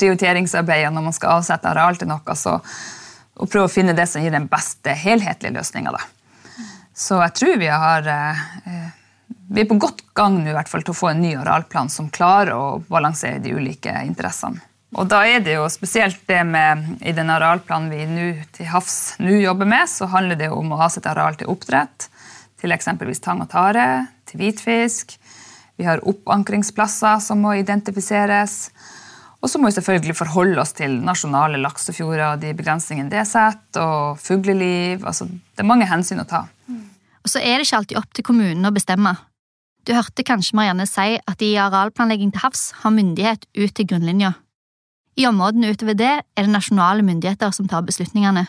prioriteringsarbeid 0.00 0.88
når 0.90 1.06
man 1.06 1.14
skal 1.14 1.36
avsette 1.36 1.70
areal 1.70 2.02
til 2.02 2.10
noe, 2.10 2.38
så 2.40 2.58
å 2.58 3.46
prøve 3.46 3.68
å 3.68 3.74
finne 3.78 3.94
det 3.94 4.10
som 4.10 4.26
gir 4.26 4.34
den 4.34 4.50
beste 4.50 4.98
helhetlige 5.06 5.54
løsninga. 5.54 5.94
Så 6.94 7.18
jeg 7.18 7.34
tror 7.34 7.56
vi 7.58 7.68
har 7.70 8.06
eh, 8.06 8.42
vi 9.54 9.62
er 9.62 9.70
på 9.70 9.78
godt 9.78 10.02
gang 10.16 10.40
nå, 10.40 10.50
i 10.50 10.54
hvert 10.56 10.70
fall, 10.70 10.82
til 10.82 10.94
å 10.94 10.98
få 10.98 11.12
en 11.12 11.22
ny 11.22 11.34
arealplan 11.38 11.90
som 11.92 12.10
klarer 12.12 12.54
å 12.58 12.78
balansere 12.88 13.42
de 13.42 13.54
ulike 13.54 13.92
interessene. 14.06 14.62
Og 14.94 15.08
da 15.10 15.24
er 15.26 15.40
det 15.42 15.56
jo 15.56 15.64
spesielt 15.72 16.20
det 16.30 16.40
med 16.46 17.02
I 17.02 17.12
den 17.16 17.30
arealplanen 17.34 17.90
vi 17.90 18.04
nå 18.06 18.26
til 18.54 18.68
havs 18.70 19.16
nå 19.18 19.40
jobber 19.40 19.66
med, 19.66 19.90
så 19.90 20.06
handler 20.10 20.38
det 20.38 20.52
om 20.54 20.70
å 20.70 20.78
ha 20.78 20.86
sitt 20.90 21.06
areal 21.10 21.38
til 21.38 21.50
oppdrett, 21.50 22.08
til 22.62 22.74
eksempelvis 22.74 23.22
tang 23.24 23.42
og 23.42 23.50
tare, 23.50 24.06
til 24.30 24.42
hvitfisk, 24.42 25.16
vi 25.76 25.86
har 25.88 26.02
oppankringsplasser 26.06 27.18
som 27.22 27.42
må 27.42 27.56
identifiseres. 27.58 28.68
Og 29.42 29.50
så 29.50 29.58
må 29.58 29.68
vi 29.68 29.76
selvfølgelig 29.76 30.16
forholde 30.16 30.62
oss 30.62 30.72
til 30.78 30.94
nasjonale 31.04 31.58
laksefjorder 31.60 32.28
og 32.30 32.42
de 32.44 32.54
begrensningene 32.56 33.12
det 33.12 33.26
setter, 33.28 33.82
og 33.82 34.22
fugleliv. 34.22 35.02
Altså, 35.04 35.26
det 35.26 35.64
er 35.64 35.68
mange 35.68 35.90
hensyn 35.90 36.22
å 36.22 36.28
ta. 36.28 36.46
Og 37.24 37.32
så 37.32 37.42
er 37.42 37.58
det 37.58 37.66
ikke 37.66 37.82
alltid 37.82 38.00
opp 38.00 38.14
til 38.14 38.26
kommunen 38.30 38.70
å 38.70 38.72
bestemme. 38.74 39.16
Du 39.84 39.92
hørte 39.92 40.24
kanskje 40.24 40.56
Marianne 40.56 40.86
si 40.88 41.18
at 41.20 41.40
de 41.40 41.50
i 41.52 41.60
arealplanlegging 41.60 42.30
til 42.32 42.40
havs 42.46 42.70
har 42.80 42.92
myndighet 42.94 43.44
ut 43.52 43.72
til 43.76 43.88
grunnlinja. 43.90 44.32
I 45.20 45.26
områdene 45.28 45.74
utover 45.74 45.96
det 45.98 46.12
er 46.24 46.46
det 46.46 46.50
nasjonale 46.50 47.04
myndigheter 47.04 47.52
som 47.54 47.68
tar 47.68 47.84
beslutningene. 47.86 48.46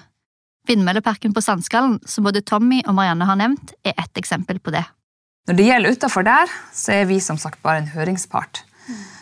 Vindmølleparken 0.66 1.36
på 1.36 1.44
Sandskallen, 1.44 2.00
som 2.08 2.26
både 2.26 2.42
Tommy 2.42 2.80
og 2.88 2.96
Marianne 2.98 3.28
har 3.28 3.38
nevnt, 3.38 3.76
er 3.86 4.00
ett 4.00 4.18
eksempel 4.18 4.64
på 4.64 4.74
det. 4.74 4.86
Når 5.46 5.60
det 5.60 5.68
gjelder 5.68 5.98
utafor 6.00 6.26
der, 6.26 6.56
så 6.74 6.96
er 6.96 7.12
vi 7.12 7.20
som 7.22 7.38
sagt 7.38 7.62
bare 7.62 7.84
en 7.84 7.92
høringspart. 7.92 8.64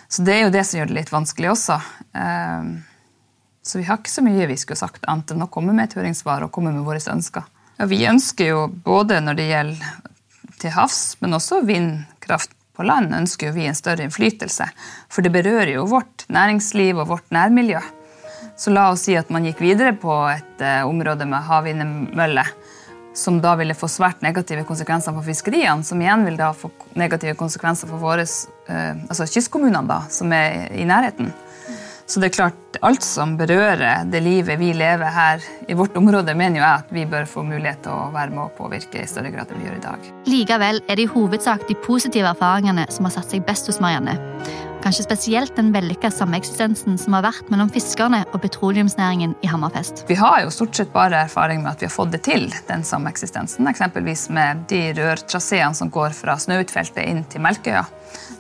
Så 0.08 0.24
det 0.24 0.38
er 0.38 0.46
jo 0.46 0.54
det 0.54 0.64
som 0.70 0.80
gjør 0.80 0.94
det 0.94 1.00
litt 1.02 1.12
vanskelig 1.12 1.50
også. 1.52 1.80
Ehm, 2.16 2.72
så 3.66 3.82
vi 3.82 3.90
har 3.90 3.98
ikke 4.00 4.14
så 4.14 4.24
mye 4.24 4.48
vi 4.48 4.60
skulle 4.62 4.80
sagt 4.80 5.04
annet 5.10 5.34
enn 5.34 5.44
å 5.44 5.52
komme 5.52 5.74
med 5.74 5.90
et 5.90 5.98
høringssvar 5.98 6.46
og 6.46 6.54
komme 6.54 6.72
med 6.72 6.86
våre 6.86 7.02
ønsker. 7.12 7.50
Ja, 7.82 7.90
vi 7.90 8.04
ønsker 8.06 8.54
jo 8.54 8.66
både 8.70 9.18
når 9.26 9.40
det 9.42 9.50
gjelder 9.50 10.13
til 10.62 10.74
havs, 10.76 11.16
men 11.22 11.38
også 11.38 11.64
vindkraft 11.68 12.54
på 12.74 12.86
land, 12.88 13.14
ønsker 13.14 13.50
jo 13.50 13.58
vi 13.58 13.68
en 13.70 13.78
større 13.78 14.08
innflytelse. 14.08 14.68
For 15.12 15.26
det 15.26 15.34
berører 15.34 15.76
jo 15.76 15.88
vårt 15.90 16.26
næringsliv 16.34 17.02
og 17.04 17.12
vårt 17.12 17.34
nærmiljø. 17.34 17.82
Så 18.58 18.74
la 18.74 18.90
oss 18.92 19.06
si 19.08 19.16
at 19.18 19.30
man 19.34 19.46
gikk 19.48 19.62
videre 19.64 19.94
på 19.98 20.14
et 20.30 20.62
uh, 20.62 20.86
område 20.90 21.26
med 21.30 21.46
havvindmøller 21.48 22.50
som 23.14 23.42
da 23.42 23.54
ville 23.56 23.76
få 23.78 23.88
svært 23.92 24.24
negative 24.26 24.66
konsekvenser 24.68 25.14
for 25.14 25.26
fiskeriene, 25.26 25.86
som 25.86 26.02
igjen 26.02 26.26
vil 26.26 26.38
da 26.40 26.50
få 26.58 26.72
negative 26.98 27.38
konsekvenser 27.38 27.90
for 27.90 28.02
våre 28.02 28.26
eh, 28.26 29.04
altså 29.06 29.28
kystkommunene 29.30 29.86
da, 29.90 30.00
som 30.14 30.34
er 30.34 30.74
i 30.74 30.86
nærheten. 30.90 31.30
Så 32.06 32.20
det 32.20 32.32
er 32.32 32.36
klart, 32.36 32.78
alt 32.84 33.06
som 33.06 33.38
berører 33.40 34.04
det 34.12 34.20
livet 34.26 34.60
vi 34.60 34.74
lever 34.76 35.14
her 35.16 35.44
i 35.72 35.78
vårt 35.78 35.96
område, 35.98 36.36
mener 36.36 36.60
jo 36.60 36.66
jeg 36.66 36.82
at 36.82 36.92
vi 36.92 37.06
bør 37.10 37.30
få 37.30 37.46
mulighet 37.48 37.86
til 37.86 37.96
å 37.96 38.10
være 38.14 38.34
med 38.34 38.44
og 38.44 38.58
påvirke 38.58 39.06
i 39.06 39.08
større 39.08 39.32
grad 39.32 39.54
enn 39.54 39.62
vi 39.62 39.70
gjør 39.70 39.78
i 39.80 39.86
dag. 39.86 40.10
Likevel 40.28 40.82
er 40.84 41.00
det 41.00 41.08
i 41.08 41.14
hovedsak 41.14 41.64
de 41.70 41.80
positive 41.86 42.28
erfaringene 42.36 42.90
som 42.92 43.08
har 43.08 43.16
satt 43.16 43.32
seg 43.32 43.48
best 43.48 43.72
hos 43.72 43.80
Marianne. 43.84 44.18
Kanskje 44.84 45.06
spesielt 45.06 45.56
den 45.56 45.70
vellykka 45.72 46.10
sameksistensen 46.12 46.98
som 47.00 47.16
har 47.16 47.24
vært 47.24 47.48
mellom 47.48 47.70
fiskerne 47.72 48.26
og 48.34 48.42
petroleumsnæringen 48.44 49.38
i 49.40 49.48
Hammerfest. 49.48 50.04
Vi 50.10 50.18
har 50.20 50.42
jo 50.44 50.52
stort 50.52 50.76
sett 50.76 50.92
bare 50.92 51.22
erfaring 51.24 51.64
med 51.64 51.72
at 51.72 51.86
vi 51.86 51.88
har 51.88 51.96
fått 51.96 52.12
det 52.12 52.26
til, 52.28 52.50
den 52.68 52.84
sameksistensen. 52.84 53.70
Eksempelvis 53.72 54.28
med 54.36 54.66
de 54.68 54.90
rørtraseene 55.00 55.72
som 55.80 55.88
går 55.94 56.12
fra 56.18 56.36
Snøhvitfeltet 56.36 57.08
inn 57.08 57.24
til 57.32 57.46
Melkøya. 57.48 57.86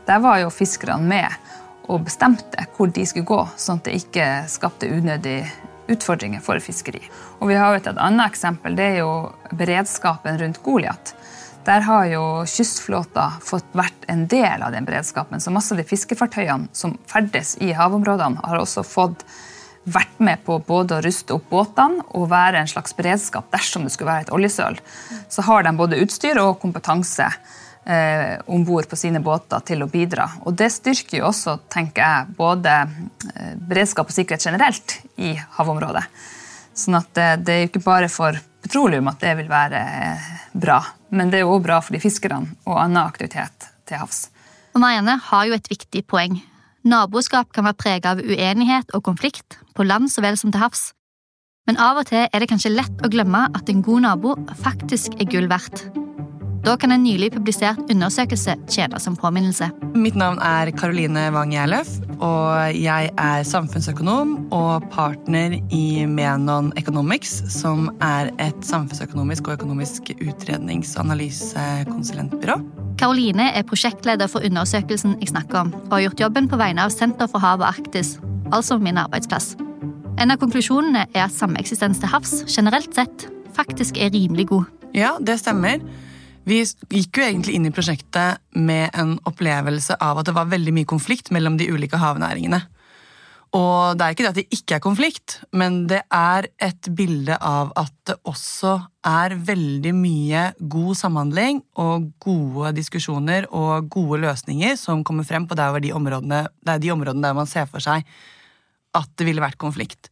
Der 0.03 0.20
var 0.20 0.41
jo 0.43 0.51
fiskerne 0.51 1.08
med 1.08 1.52
og 1.92 2.06
bestemte 2.08 2.68
hvor 2.78 2.92
de 2.94 3.06
skulle 3.08 3.28
gå, 3.28 3.42
sånn 3.60 3.82
at 3.82 3.90
det 3.90 4.00
ikke 4.00 4.28
skapte 4.52 4.90
unødige 4.90 5.50
utfordringer 5.92 6.44
for 6.44 6.62
fiskeri. 6.63 7.02
Og 7.42 7.50
vi 7.52 7.60
har 7.60 7.75
et 7.75 7.90
annet 7.92 8.30
eksempel, 8.30 8.75
det 8.78 8.90
er 8.94 9.00
jo 9.02 9.13
beredskapen 9.52 10.40
rundt 10.40 10.62
Goliat. 10.63 11.13
Der 11.63 11.84
har 11.88 12.06
jo 12.12 12.24
kystflåta 12.50 13.30
fått 13.44 13.70
vært 13.75 14.08
en 14.12 14.25
del 14.28 14.63
av 14.63 14.74
den 14.75 14.88
beredskapen. 14.88 15.40
Så 15.40 15.52
masse 15.52 15.72
av 15.72 15.80
de 15.80 15.88
fiskefartøyene 15.88 16.72
som 16.75 16.98
ferdes 17.08 17.56
i 17.63 17.72
havområdene, 17.75 18.44
har 18.44 18.60
også 18.60 18.84
fått 18.84 19.24
vært 19.84 20.20
med 20.24 20.44
på 20.48 20.58
både 20.63 20.98
å 20.98 21.04
ruste 21.04 21.36
opp 21.36 21.50
båtene 21.52 22.04
og 22.16 22.30
være 22.32 22.62
en 22.62 22.72
slags 22.72 22.96
beredskap 22.96 23.50
dersom 23.52 23.84
det 23.84 23.94
skulle 23.96 24.12
være 24.12 24.28
et 24.28 24.34
oljesøl. 24.36 24.80
Så 25.32 25.44
har 25.48 25.63
de 25.63 25.75
både 25.75 26.00
utstyr 26.04 26.40
og 26.44 26.60
kompetanse 26.62 27.28
eh, 27.86 28.40
om 28.46 28.63
bord 28.66 28.88
på 28.90 29.00
sine 29.00 29.22
båter 29.24 29.63
til 29.68 29.84
å 29.84 29.90
bidra. 29.92 30.28
Og 30.48 30.56
det 30.58 30.72
styrker 30.74 31.20
jo 31.20 31.28
også, 31.30 31.58
tenker 31.72 32.04
jeg, 32.04 32.36
både 32.38 32.78
eh, 33.34 33.54
beredskap 33.58 34.10
og 34.10 34.16
sikkerhet 34.16 34.48
generelt 34.50 34.98
i 35.18 35.34
havområdet. 35.58 36.06
Sånn 36.74 36.98
at 36.98 37.12
det, 37.13 37.28
det 37.46 37.56
er 37.56 37.62
jo 37.63 37.72
ikke 37.72 37.86
bare 37.86 38.10
for 38.10 38.40
petroleum 38.63 39.10
at 39.12 39.22
det 39.22 39.36
vil 39.42 39.52
være 39.52 39.84
eh, 39.84 40.32
bra, 40.54 40.80
men 41.13 41.30
det 41.30 41.42
er 41.42 41.46
jo 41.46 41.58
òg 41.58 41.68
bra 41.68 41.82
for 41.84 41.96
de 41.96 42.02
fiskerne 42.04 42.56
og 42.66 42.80
annen 42.80 43.04
aktivitet 43.04 43.70
til 43.90 44.02
havs. 44.02 44.28
Og 44.74 44.82
Marianne 44.82 45.20
har 45.30 45.46
jo 45.50 45.58
et 45.58 45.70
viktig 45.70 46.06
poeng. 46.10 46.40
Naboskap 46.84 47.54
kan 47.56 47.68
være 47.68 47.80
preget 47.80 48.10
av 48.10 48.20
uenighet 48.24 48.92
og 48.96 49.06
konflikt, 49.06 49.60
på 49.74 49.86
land 49.88 50.10
så 50.12 50.24
vel 50.25 50.40
som 50.40 50.52
til 50.52 50.63
havs. 50.63 50.92
Men 51.68 51.80
av 51.80 52.02
og 52.02 52.10
til 52.10 52.25
er 52.25 52.44
det 52.44 52.50
kanskje 52.52 52.74
lett 52.74 53.06
å 53.06 53.12
glemme 53.12 53.46
at 53.56 53.70
en 53.72 53.86
god 53.86 54.04
nabo 54.10 54.36
faktisk 54.66 55.16
er 55.16 55.30
gull 55.32 55.48
verdt. 55.52 55.86
Da 56.63 56.77
kan 56.79 56.93
en 56.96 57.01
nylig 57.03 57.27
publisert 57.34 57.89
undersøkelse 57.91 58.53
tjene 58.72 59.00
som 59.03 59.17
påminnelse. 59.20 59.67
Mitt 60.00 60.15
navn 60.15 60.38
er 60.39 60.70
Karoline 60.72 61.25
Wang 61.36 61.51
Gjerløf, 61.51 61.89
og 62.24 62.77
jeg 62.79 63.10
er 63.20 63.43
samfunnsøkonom 63.43 64.32
og 64.55 64.86
partner 64.93 65.58
i 65.75 66.05
Menon 66.08 66.70
Economics, 66.79 67.34
som 67.51 67.89
er 68.00 68.32
et 68.39 68.63
samfunnsøkonomisk 68.63 69.50
og 69.50 69.58
økonomisk 69.58 70.13
utrednings- 70.24 70.93
og 70.96 71.03
analysekonsulentbyrå. 71.03 72.55
Karoline 73.01 73.50
er 73.51 73.67
prosjektleder 73.67 74.32
for 74.32 74.48
undersøkelsen 74.48 75.17
jeg 75.20 75.34
snakker 75.34 75.65
om, 75.65 75.74
og 75.89 75.98
har 75.98 76.05
gjort 76.05 76.24
jobben 76.24 76.48
på 76.48 76.62
vegne 76.63 76.88
av 76.88 76.96
Senter 76.96 77.27
for 77.27 77.43
hav 77.43 77.60
og 77.60 77.67
Arktis, 77.74 78.15
altså 78.55 78.79
min 78.79 79.01
arbeidsplass. 79.03 79.58
En 80.15 80.32
av 80.32 80.39
konklusjonene 80.39 81.10
er 81.12 81.25
at 81.27 81.36
sameksistens 81.36 82.00
til 82.00 82.13
havs 82.15 82.38
generelt 82.48 82.96
sett 82.96 83.27
faktisk 83.51 84.00
er 84.00 84.15
rimelig 84.15 84.48
god. 84.55 84.72
Ja, 84.96 85.17
det 85.20 85.41
stemmer. 85.43 85.84
Vi 86.43 86.59
gikk 86.59 87.19
jo 87.19 87.23
egentlig 87.23 87.55
inn 87.55 87.67
i 87.69 87.73
prosjektet 87.73 88.41
med 88.59 88.91
en 89.00 89.15
opplevelse 89.29 89.95
av 90.03 90.19
at 90.19 90.27
det 90.27 90.35
var 90.35 90.51
veldig 90.51 90.73
mye 90.75 90.89
konflikt 90.89 91.31
mellom 91.31 91.55
de 91.59 91.69
ulike 91.71 92.00
havnæringene. 92.01 92.59
Og 93.53 94.00
det 94.00 94.05
er 94.05 94.15
ikke 94.15 94.23
det 94.25 94.31
at 94.31 94.38
det 94.39 94.57
ikke 94.57 94.75
er 94.79 94.81
konflikt, 94.81 95.35
men 95.53 95.83
det 95.88 96.01
er 96.09 96.47
et 96.57 96.89
bilde 96.97 97.38
av 97.38 97.69
at 97.77 97.93
det 98.09 98.15
også 98.25 98.79
er 99.05 99.35
veldig 99.45 99.91
mye 99.93 100.45
god 100.73 100.97
samhandling 100.97 101.62
og 101.79 102.09
gode 102.23 102.73
diskusjoner 102.79 103.45
og 103.53 103.91
gode 103.93 104.23
løsninger 104.25 104.73
som 104.79 105.05
kommer 105.05 105.27
frem 105.27 105.45
på 105.45 105.55
de 105.55 105.93
områdene, 105.93 106.47
det 106.65 106.73
er 106.73 106.81
de 106.81 106.91
områdene 106.95 107.27
der 107.27 107.38
man 107.38 107.50
ser 107.50 107.69
for 107.69 107.83
seg 107.83 108.01
at 108.93 109.13
det 109.17 109.29
ville 109.29 109.41
vært 109.41 109.62
konflikt. 109.62 110.10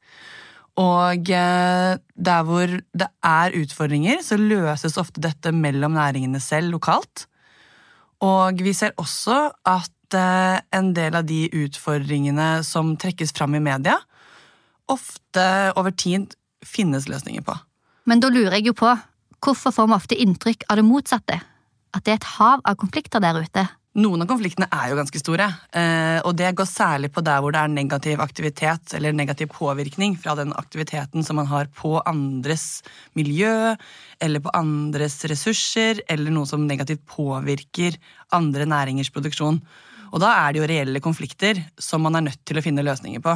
Og 0.80 1.30
eh, 1.36 1.98
der 2.16 2.46
hvor 2.48 2.78
det 2.96 3.08
er 3.28 3.58
utfordringer, 3.60 4.22
så 4.24 4.38
løses 4.40 4.98
ofte 5.02 5.24
dette 5.24 5.52
mellom 5.52 5.98
næringene 5.98 6.40
selv 6.40 6.72
lokalt. 6.72 7.26
Og 8.24 8.62
vi 8.64 8.74
ser 8.78 8.94
også 9.02 9.50
at 9.68 10.16
eh, 10.16 10.62
en 10.78 10.94
del 10.96 11.18
av 11.18 11.28
de 11.28 11.44
utfordringene 11.64 12.62
som 12.64 12.96
trekkes 13.02 13.36
fram 13.36 13.58
i 13.58 13.64
media, 13.64 13.98
ofte 14.92 15.44
over 15.80 15.92
tid 15.92 16.36
finnes 16.66 17.08
løsninger 17.10 17.44
på. 17.44 17.56
Men 18.06 18.22
da 18.24 18.32
lurer 18.32 18.60
jeg 18.60 18.72
jo 18.72 18.78
på, 18.78 18.94
hvorfor 19.44 19.74
får 19.76 19.90
vi 19.90 19.98
ofte 19.98 20.20
inntrykk 20.24 20.66
av 20.70 20.80
det 20.80 20.88
motsatte? 20.88 21.42
At 21.92 22.06
det 22.06 22.14
er 22.14 22.22
et 22.22 22.34
hav 22.38 22.64
av 22.64 22.78
konflikter 22.80 23.24
der 23.24 23.42
ute? 23.44 23.68
Noen 24.00 24.24
av 24.24 24.28
konfliktene 24.30 24.70
er 24.72 24.88
jo 24.88 24.96
ganske 24.96 25.20
store, 25.20 25.46
eh, 25.76 26.22
og 26.24 26.38
det 26.40 26.54
går 26.56 26.68
særlig 26.70 27.10
på 27.12 27.20
der 27.28 27.42
hvor 27.44 27.52
det 27.52 27.60
er 27.60 27.74
negativ 27.74 28.22
aktivitet 28.24 28.94
eller 28.96 29.12
negativ 29.12 29.50
påvirkning 29.52 30.16
fra 30.16 30.32
den 30.40 30.54
aktiviteten 30.56 31.28
som 31.28 31.36
man 31.42 31.50
har 31.50 31.68
på 31.76 31.98
andres 32.08 32.86
miljø 33.20 33.76
eller 34.24 34.40
på 34.40 34.54
andres 34.56 35.20
ressurser, 35.28 36.00
eller 36.08 36.32
noe 36.32 36.48
som 36.48 36.64
negativt 36.70 37.04
påvirker 37.04 38.00
andre 38.32 38.64
næringers 38.64 39.12
produksjon. 39.12 39.60
Og 40.16 40.24
da 40.24 40.32
er 40.40 40.56
det 40.56 40.64
jo 40.64 40.72
reelle 40.72 41.04
konflikter 41.04 41.60
som 41.76 42.08
man 42.08 42.16
er 42.16 42.30
nødt 42.30 42.46
til 42.48 42.60
å 42.60 42.64
finne 42.64 42.88
løsninger 42.88 43.20
på. 43.20 43.36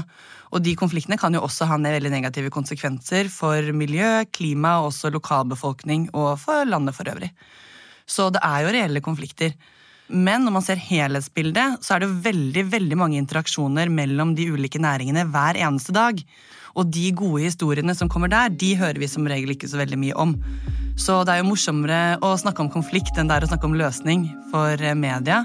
Og 0.55 0.63
de 0.63 0.79
konfliktene 0.79 1.19
kan 1.19 1.35
jo 1.35 1.43
også 1.43 1.67
ha 1.67 1.75
veldig 1.83 2.15
negative 2.15 2.47
konsekvenser 2.47 3.27
for 3.27 3.75
miljø, 3.75 4.23
klima 4.31 4.77
og 4.79 4.93
også 4.93 5.11
lokalbefolkning 5.11 6.13
og 6.15 6.37
for 6.39 6.63
landet 6.63 6.95
for 6.95 7.11
øvrig. 7.11 7.33
Så 8.07 8.31
det 8.31 8.39
er 8.39 8.63
jo 8.63 8.75
reelle 8.75 9.03
konflikter. 9.03 9.51
Men 10.07 10.45
når 10.45 10.53
man 10.57 10.65
ser 10.65 10.81
helhetsbildet, 10.81 11.81
så 11.81 11.95
er 11.95 12.03
det 12.03 12.11
veldig 12.27 12.65
veldig 12.73 12.97
mange 12.99 13.17
interaksjoner 13.17 13.89
mellom 13.89 14.35
de 14.37 14.47
ulike 14.53 14.81
næringene 14.81 15.25
hver 15.33 15.57
eneste 15.57 15.95
dag. 15.95 16.21
Og 16.75 16.89
de 16.91 17.09
gode 17.15 17.45
historiene 17.47 17.95
som 17.97 18.11
kommer 18.11 18.29
der, 18.29 18.51
de 18.51 18.73
hører 18.77 18.99
vi 19.01 19.09
som 19.09 19.25
regel 19.29 19.55
ikke 19.55 19.69
så 19.71 19.79
veldig 19.81 19.99
mye 20.01 20.17
om. 20.21 20.35
Så 20.99 21.23
det 21.25 21.33
er 21.33 21.41
jo 21.41 21.49
morsommere 21.49 22.01
å 22.23 22.35
snakke 22.39 22.63
om 22.63 22.71
konflikt 22.71 23.17
enn 23.17 23.31
det 23.31 23.39
er 23.39 23.47
å 23.47 23.51
snakke 23.51 23.67
om 23.67 23.79
løsning 23.79 24.27
for 24.51 24.79
media. 24.99 25.43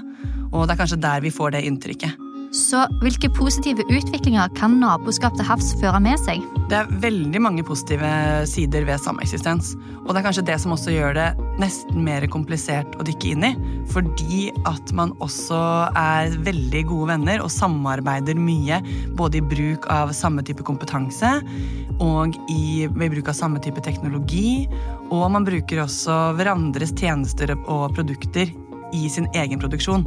Og 0.51 0.67
det 0.67 0.75
er 0.75 0.83
kanskje 0.83 1.01
der 1.01 1.23
vi 1.23 1.33
får 1.33 1.55
det 1.55 1.65
inntrykket. 1.67 2.30
Så 2.51 2.81
hvilke 2.99 3.29
positive 3.31 3.85
utviklinger 3.87 4.49
kan 4.57 4.73
naboskap 4.81 5.37
til 5.39 5.47
havs 5.47 5.69
føre 5.79 6.01
med 6.03 6.19
seg? 6.19 6.41
Det 6.67 6.75
er 6.81 6.89
veldig 6.99 7.39
mange 7.39 7.63
positive 7.63 8.09
sider 8.47 8.83
ved 8.87 8.99
sameksistens. 8.99 9.69
Og 10.01 10.09
det 10.11 10.19
er 10.19 10.25
kanskje 10.25 10.43
det 10.49 10.57
som 10.59 10.73
også 10.75 10.91
gjør 10.91 11.15
det 11.15 11.27
nesten 11.61 12.01
mer 12.03 12.25
komplisert 12.31 12.97
å 12.99 13.05
dykke 13.07 13.29
inn 13.31 13.45
i. 13.47 13.51
Fordi 13.93 14.49
at 14.67 14.91
man 14.97 15.13
også 15.23 15.61
er 15.95 16.35
veldig 16.43 16.81
gode 16.89 17.13
venner 17.13 17.43
og 17.45 17.53
samarbeider 17.55 18.35
mye. 18.35 18.81
Både 19.15 19.39
i 19.39 19.45
bruk 19.53 19.87
av 19.93 20.11
samme 20.15 20.43
type 20.43 20.65
kompetanse 20.67 21.37
og 22.03 22.35
i, 22.51 22.83
ved 22.91 23.15
bruk 23.15 23.31
av 23.31 23.39
samme 23.39 23.63
type 23.63 23.79
teknologi. 23.87 24.67
Og 25.07 25.23
man 25.31 25.47
bruker 25.47 25.85
også 25.85 26.19
hverandres 26.35 26.91
tjenester 26.99 27.55
og 27.61 27.95
produkter 27.95 28.51
i 28.91 29.07
sin 29.07 29.31
egen 29.39 29.63
produksjon. 29.63 30.03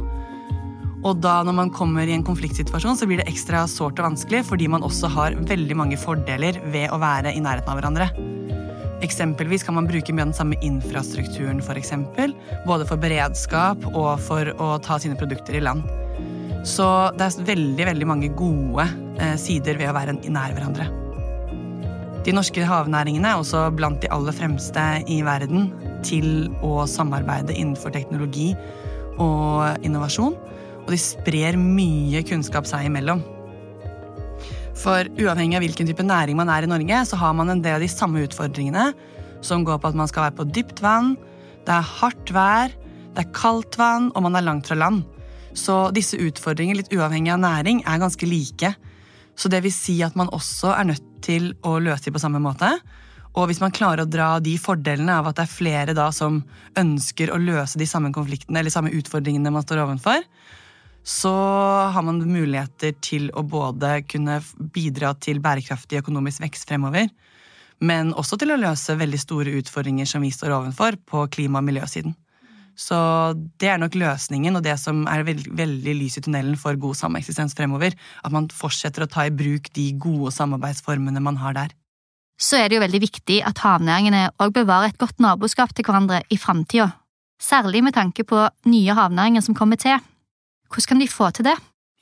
Og 1.05 1.19
da 1.21 1.35
når 1.45 1.53
man 1.53 1.69
kommer 1.73 2.09
i 2.09 2.15
en 2.15 2.25
konfliktsituasjon, 2.25 2.97
så 2.97 3.05
blir 3.05 3.21
det 3.21 3.27
ekstra 3.29 3.65
sårt 3.69 3.99
og 4.01 4.07
vanskelig 4.07 4.41
fordi 4.47 4.69
man 4.73 4.85
også 4.85 5.11
har 5.13 5.35
veldig 5.37 5.77
mange 5.77 5.99
fordeler 6.01 6.57
ved 6.73 6.89
å 6.89 6.97
være 7.01 7.35
i 7.35 7.43
nærheten 7.45 7.69
av 7.69 7.77
hverandre. 7.77 8.09
Eksempelvis 9.05 9.61
kan 9.67 9.75
man 9.77 9.85
bruke 9.85 10.13
mye 10.15 10.23
av 10.23 10.31
den 10.31 10.37
samme 10.37 10.57
infrastrukturen, 10.65 11.59
for 11.61 11.77
eksempel, 11.77 12.33
både 12.65 12.87
for 12.89 12.97
beredskap 12.97 13.85
og 13.91 14.15
for 14.25 14.49
å 14.57 14.69
ta 14.81 14.97
sine 15.01 15.17
produkter 15.19 15.59
i 15.59 15.61
land. 15.61 15.85
Så 16.65 16.87
det 17.19 17.27
er 17.27 17.49
veldig, 17.51 17.85
veldig 17.91 18.07
mange 18.09 18.31
gode 18.33 18.87
eh, 19.21 19.35
sider 19.37 19.77
ved 19.77 19.91
å 19.91 19.97
være 19.99 20.17
nær 20.17 20.55
hverandre. 20.55 20.89
De 22.25 22.33
norske 22.33 22.65
havnæringene 22.65 23.35
er 23.35 23.37
også 23.37 23.67
blant 23.77 24.01
de 24.01 24.09
aller 24.09 24.33
fremste 24.33 24.81
i 25.05 25.19
verden 25.27 25.69
til 26.07 26.49
å 26.65 26.87
samarbeide 26.89 27.53
innenfor 27.53 27.93
teknologi 27.93 28.55
og 29.21 29.85
innovasjon 29.85 30.33
og 30.85 30.93
de 30.93 31.01
sprer 31.01 31.57
mye 31.59 32.21
kunnskap 32.27 32.67
seg 32.69 32.87
imellom. 32.89 33.23
For 34.75 35.07
uavhengig 35.17 35.57
av 35.57 35.63
hvilken 35.63 35.87
type 35.89 36.03
næring 36.05 36.37
man 36.37 36.51
er 36.51 36.65
i 36.65 36.69
Norge, 36.69 37.01
så 37.09 37.17
har 37.19 37.33
man 37.37 37.49
en 37.49 37.63
del 37.63 37.77
av 37.77 37.83
de 37.83 37.89
samme 37.89 38.21
utfordringene, 38.25 38.91
som 39.45 39.63
går 39.65 39.79
på 39.81 39.91
at 39.91 39.97
man 39.97 40.09
skal 40.09 40.27
være 40.27 40.39
på 40.39 40.49
dypt 40.55 40.81
vann, 40.83 41.15
det 41.65 41.73
er 41.73 41.93
hardt 41.99 42.31
vær, 42.33 42.73
det 43.15 43.23
er 43.23 43.33
kaldt 43.35 43.77
vann, 43.79 44.11
og 44.13 44.25
man 44.27 44.35
er 44.37 44.45
langt 44.45 44.69
fra 44.69 44.77
land. 44.77 45.05
Så 45.55 45.87
disse 45.95 46.19
utfordringene, 46.19 46.81
litt 46.81 46.93
uavhengig 46.93 47.31
av 47.33 47.41
næring, 47.41 47.81
er 47.87 48.01
ganske 48.01 48.27
like. 48.27 48.73
Så 49.39 49.49
det 49.51 49.63
vil 49.63 49.73
si 49.73 50.01
at 50.03 50.17
man 50.19 50.29
også 50.35 50.73
er 50.75 50.89
nødt 50.91 51.07
til 51.25 51.53
å 51.65 51.77
løse 51.81 52.07
dem 52.07 52.17
på 52.17 52.21
samme 52.21 52.41
måte. 52.43 52.69
Og 53.35 53.49
hvis 53.49 53.61
man 53.63 53.73
klarer 53.75 54.03
å 54.03 54.09
dra 54.09 54.35
de 54.43 54.53
fordelene 54.61 55.17
av 55.19 55.29
at 55.29 55.39
det 55.39 55.45
er 55.45 55.55
flere 55.55 55.95
da 55.95 56.07
som 56.15 56.41
ønsker 56.79 57.31
å 57.31 57.39
løse 57.41 57.79
de 57.79 57.87
samme 57.89 58.13
konfliktene 58.15 58.61
eller 58.61 58.71
samme 58.71 58.93
utfordringene 58.95 59.51
man 59.51 59.65
står 59.65 59.83
ovenfor, 59.83 60.23
så 61.05 61.31
har 61.93 62.01
man 62.01 62.23
muligheter 62.25 62.95
til 63.05 63.29
å 63.37 63.43
både 63.45 63.99
kunne 64.09 64.39
bidra 64.73 65.13
til 65.21 65.37
bærekraftig 65.43 65.99
økonomisk 66.01 66.41
vekst 66.41 66.65
fremover, 66.65 67.11
men 67.85 68.13
også 68.17 68.39
til 68.41 68.55
å 68.55 68.57
løse 68.57 68.95
veldig 68.97 69.19
store 69.21 69.53
utfordringer 69.59 70.09
som 70.09 70.25
vi 70.25 70.31
står 70.33 70.55
overfor 70.55 70.97
på 71.05 71.27
klima- 71.29 71.61
og 71.61 71.67
miljøsiden. 71.67 72.15
Så 72.75 72.97
det 73.61 73.69
er 73.71 73.77
nok 73.79 73.93
løsningen, 73.95 74.57
og 74.57 74.65
det 74.65 74.75
som 74.81 75.05
er 75.07 75.23
veldig, 75.27 75.53
veldig 75.55 75.93
lys 75.95 76.17
i 76.19 76.23
tunnelen 76.25 76.57
for 76.59 76.75
god 76.75 76.97
sameksistens 76.99 77.55
fremover. 77.55 77.95
At 78.25 78.33
man 78.35 78.49
fortsetter 78.51 79.05
å 79.05 79.09
ta 79.11 79.27
i 79.27 79.31
bruk 79.31 79.69
de 79.77 79.91
gode 79.95 80.33
samarbeidsformene 80.35 81.23
man 81.23 81.39
har 81.39 81.55
der. 81.55 81.71
Så 82.35 82.59
er 82.59 82.67
det 82.67 82.75
jo 82.75 82.83
veldig 82.83 82.99
viktig 83.05 83.39
at 83.47 83.61
havnæringene 83.63 84.25
òg 84.43 84.51
bevarer 84.57 84.91
et 84.91 84.99
godt 84.99 85.23
naboskap 85.23 85.71
til 85.71 85.87
hverandre 85.87 86.25
i 86.27 86.39
framtida. 86.41 86.89
Særlig 87.39 87.83
med 87.85 87.95
tanke 87.95 88.25
på 88.27 88.43
nye 88.67 88.97
havnæringer 88.97 89.45
som 89.45 89.55
kommer 89.55 89.79
til. 89.79 90.01
Hvordan 90.69 90.89
kan 90.91 91.01
de 91.01 91.07
få 91.11 91.29
til 91.35 91.47
det? 91.47 91.55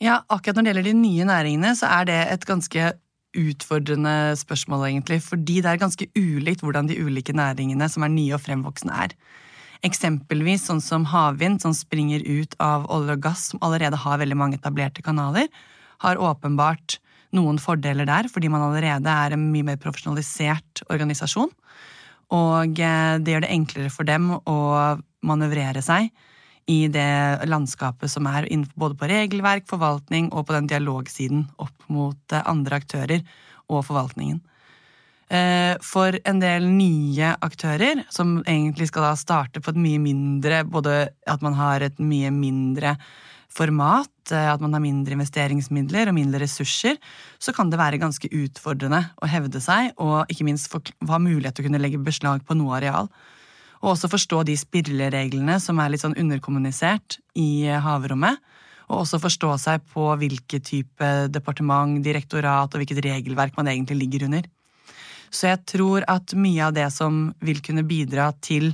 Ja, 0.04 0.22
akkurat 0.28 0.58
når 0.58 0.66
det 0.66 0.72
gjelder 0.72 0.90
de 0.90 1.00
nye 1.00 1.26
næringene, 1.30 1.72
så 1.78 1.90
er 2.00 2.08
det 2.10 2.20
et 2.34 2.46
ganske 2.50 2.92
utfordrende 3.34 4.36
spørsmål, 4.38 4.88
egentlig. 4.90 5.22
Fordi 5.26 5.62
det 5.62 5.70
er 5.72 5.82
ganske 5.82 6.08
ulikt 6.18 6.64
hvordan 6.64 6.90
de 6.90 7.00
ulike 7.02 7.36
næringene 7.36 7.88
som 7.90 8.06
er 8.06 8.14
nye 8.14 8.36
og 8.36 8.44
fremvoksende, 8.44 8.94
er. 8.94 9.16
Eksempelvis 9.84 10.68
sånn 10.70 10.82
som 10.84 11.08
havvind, 11.12 11.60
som 11.64 11.74
springer 11.76 12.24
ut 12.24 12.56
av 12.64 12.86
olje 12.94 13.18
og 13.18 13.24
gass, 13.26 13.50
som 13.52 13.64
allerede 13.66 14.00
har 14.00 14.22
veldig 14.22 14.38
mange 14.40 14.60
etablerte 14.60 15.04
kanaler, 15.04 15.50
har 16.04 16.20
åpenbart 16.20 17.00
noen 17.34 17.58
fordeler 17.60 18.08
der, 18.08 18.30
fordi 18.32 18.52
man 18.54 18.64
allerede 18.64 19.10
er 19.10 19.34
en 19.34 19.50
mye 19.52 19.66
mer 19.72 19.80
profesjonalisert 19.82 20.84
organisasjon. 20.94 21.52
Og 22.34 22.80
eh, 22.80 23.16
det 23.20 23.34
gjør 23.34 23.46
det 23.46 23.56
enklere 23.56 23.92
for 23.94 24.08
dem 24.08 24.32
å 24.38 24.60
manøvrere 25.26 25.84
seg 25.84 26.12
i 26.70 26.88
det 26.88 27.44
landskapet 27.50 28.12
som 28.12 28.28
er, 28.30 28.48
både 28.80 28.96
på 29.00 29.10
regelverk, 29.12 29.68
forvaltning 29.70 30.32
og 30.32 30.48
på 30.48 30.56
den 30.56 30.70
dialogsiden 30.72 31.46
opp 31.62 31.90
mot 31.92 32.36
eh, 32.36 32.46
andre 32.48 32.80
aktører 32.80 33.24
og 33.72 33.84
forvaltningen. 33.88 34.40
Eh, 35.34 35.76
for 35.84 36.16
en 36.30 36.40
del 36.44 36.68
nye 36.70 37.34
aktører, 37.44 38.04
som 38.14 38.42
egentlig 38.44 38.90
skal 38.92 39.08
da 39.08 39.14
starte 39.20 39.64
på 39.64 39.72
et 39.72 39.80
mye 39.80 40.02
mindre 40.04 40.64
Både 40.68 41.08
at 41.26 41.42
man 41.42 41.56
har 41.58 41.82
et 41.82 42.00
mye 42.00 42.30
mindre 42.32 42.98
format, 43.54 44.12
eh, 44.32 44.50
at 44.54 44.62
man 44.62 44.74
har 44.76 44.84
mindre 44.84 45.16
investeringsmidler 45.18 46.10
og 46.10 46.18
mindre 46.18 46.44
ressurser, 46.44 47.00
så 47.40 47.54
kan 47.54 47.70
det 47.70 47.80
være 47.82 48.02
ganske 48.02 48.30
utfordrende 48.30 49.04
å 49.22 49.30
hevde 49.30 49.62
seg, 49.64 49.94
og 49.98 50.30
ikke 50.32 50.48
minst 50.48 50.72
ha 50.74 51.20
mulighet 51.20 51.56
til 51.56 51.66
å 51.66 51.70
kunne 51.70 51.82
legge 51.82 52.02
beslag 52.02 52.46
på 52.46 52.58
noe 52.58 52.78
areal. 52.80 53.10
Og 53.84 53.94
også 53.94 54.10
forstå 54.12 54.46
de 54.48 54.56
spillereglene 54.58 55.60
som 55.60 55.80
er 55.84 55.92
litt 55.92 56.04
sånn 56.04 56.16
underkommunisert 56.20 57.20
i 57.36 57.68
havrommet. 57.84 58.40
Og 58.88 59.04
også 59.04 59.20
forstå 59.24 59.52
seg 59.60 59.84
på 59.92 60.08
hvilke 60.20 60.60
type 60.64 61.10
departement, 61.32 62.00
direktorat 62.04 62.72
og 62.72 62.82
hvilket 62.82 63.04
regelverk 63.04 63.58
man 63.60 63.70
egentlig 63.72 64.00
ligger 64.06 64.28
under. 64.30 64.48
Så 65.34 65.50
jeg 65.50 65.64
tror 65.68 66.06
at 66.08 66.36
mye 66.38 66.68
av 66.68 66.76
det 66.76 66.88
som 66.94 67.26
vil 67.44 67.60
kunne 67.66 67.86
bidra 67.88 68.32
til 68.44 68.72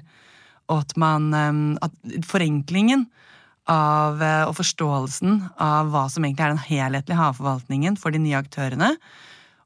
at 0.70 0.94
man 1.02 1.34
At 1.82 1.96
forenklingen 2.30 3.08
av, 3.66 4.22
og 4.50 4.54
forståelsen 4.58 5.40
av 5.58 5.90
hva 5.90 6.04
som 6.10 6.26
egentlig 6.26 6.46
er 6.46 6.54
den 6.54 6.68
helhetlige 6.68 7.18
havforvaltningen 7.18 7.98
for 7.98 8.14
de 8.14 8.22
nye 8.22 8.38
aktørene, 8.38 8.92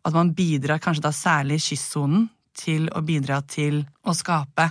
at 0.04 0.16
man 0.16 0.34
bidrar 0.36 0.80
kanskje 0.84 1.04
da 1.04 1.12
særlig 1.16 1.60
i 1.60 1.66
kystsonen 1.68 2.30
til 2.56 2.90
å 2.92 3.02
bidra 3.04 3.42
til 3.48 3.82
å 4.04 4.16
skape 4.16 4.70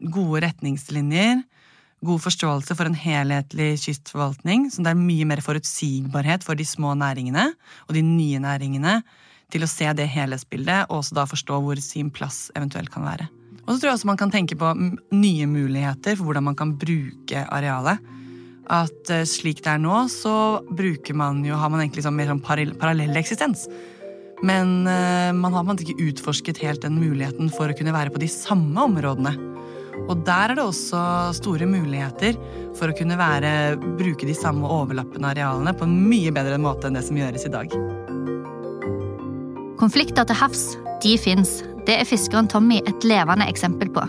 gode 0.00 0.44
retningslinjer, 0.46 1.42
god 2.00 2.22
forståelse 2.24 2.76
for 2.76 2.88
en 2.88 2.96
helhetlig 2.96 3.74
kystforvaltning, 3.82 4.70
så 4.72 4.84
det 4.84 4.94
er 4.94 5.00
mye 5.00 5.26
mer 5.28 5.42
forutsigbarhet 5.44 6.46
for 6.46 6.56
de 6.56 6.64
små 6.64 6.94
næringene 6.96 7.50
og 7.86 7.96
de 7.96 8.04
nye 8.04 8.40
næringene 8.40 9.00
til 9.52 9.66
å 9.66 9.68
se 9.68 9.90
det 9.98 10.08
helhetsbildet, 10.08 10.88
og 10.88 11.02
også 11.02 11.18
da 11.18 11.26
forstå 11.28 11.60
hvor 11.64 11.82
sin 11.84 12.08
plass 12.14 12.48
eventuelt 12.56 12.92
kan 12.94 13.04
være. 13.04 13.28
Og 13.66 13.74
så 13.74 13.82
tror 13.82 13.90
jeg 13.90 13.98
også 13.98 14.08
man 14.08 14.20
kan 14.20 14.32
tenke 14.32 14.56
på 14.58 14.72
nye 15.12 15.46
muligheter 15.50 16.16
for 16.16 16.28
hvordan 16.28 16.48
man 16.48 16.56
kan 16.58 16.74
bruke 16.80 17.44
arealet. 17.52 18.00
At 18.70 19.10
eh, 19.10 19.26
slik 19.26 19.64
det 19.64 19.72
er 19.74 19.82
nå, 19.82 20.04
så 20.10 20.62
bruker 20.66 21.16
man 21.18 21.44
jo, 21.46 21.58
har 21.58 21.70
man 21.72 21.82
egentlig 21.82 22.06
sånn 22.06 22.16
mer 22.16 22.30
sånn 22.30 22.42
parallell 22.42 23.18
eksistens. 23.18 23.66
Men 24.46 24.86
uh, 24.88 25.30
man 25.36 25.52
har 25.52 25.68
ikke 25.74 26.00
utforsket 26.00 26.62
helt 26.64 26.80
den 26.80 26.96
muligheten 26.96 27.50
for 27.52 27.68
å 27.68 27.76
kunne 27.76 27.92
være 27.92 28.12
på 28.14 28.22
de 28.22 28.28
samme 28.32 28.86
områdene. 28.88 29.34
Og 30.08 30.22
der 30.26 30.52
er 30.52 30.58
det 30.58 30.64
også 30.64 31.00
store 31.36 31.66
muligheter 31.68 32.38
for 32.78 32.90
å 32.90 32.96
kunne 32.96 33.18
være, 33.18 33.76
bruke 33.98 34.26
de 34.26 34.36
samme 34.36 34.68
overlappende 34.70 35.32
arealene 35.32 35.74
på 35.76 35.86
en 35.86 35.98
mye 36.08 36.32
bedre 36.34 36.58
måte 36.62 36.88
enn 36.88 36.98
det 36.98 37.04
som 37.06 37.18
gjøres 37.18 37.46
i 37.46 37.52
dag. 37.52 37.74
Konflikter 39.80 40.26
til 40.28 40.36
havs, 40.36 40.64
de 41.04 41.16
fins. 41.20 41.60
Det 41.88 41.96
er 41.96 42.08
fiskeren 42.08 42.48
Tommy 42.50 42.80
et 42.84 43.06
levende 43.08 43.46
eksempel 43.48 43.88
på. 43.94 44.02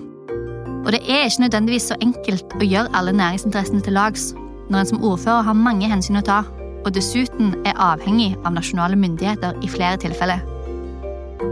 Og 0.81 0.89
det 0.95 1.03
er 1.05 1.27
ikke 1.27 1.45
nødvendigvis 1.45 1.91
så 1.91 1.99
enkelt 2.01 2.55
å 2.57 2.65
gjøre 2.65 2.91
alle 2.97 3.13
næringsinteressene 3.15 3.83
til 3.85 3.95
lags 3.95 4.31
når 4.71 4.81
en 4.81 4.89
som 4.93 5.03
ordfører 5.03 5.45
har 5.45 5.57
mange 5.57 5.89
hensyn 5.91 6.19
å 6.19 6.25
ta, 6.25 6.41
og 6.81 6.93
dessuten 6.95 7.53
er 7.67 7.77
avhengig 7.77 8.33
av 8.41 8.55
nasjonale 8.55 8.97
myndigheter 8.97 9.59
i 9.61 9.69
flere 9.69 9.99
tilfeller. 10.01 10.41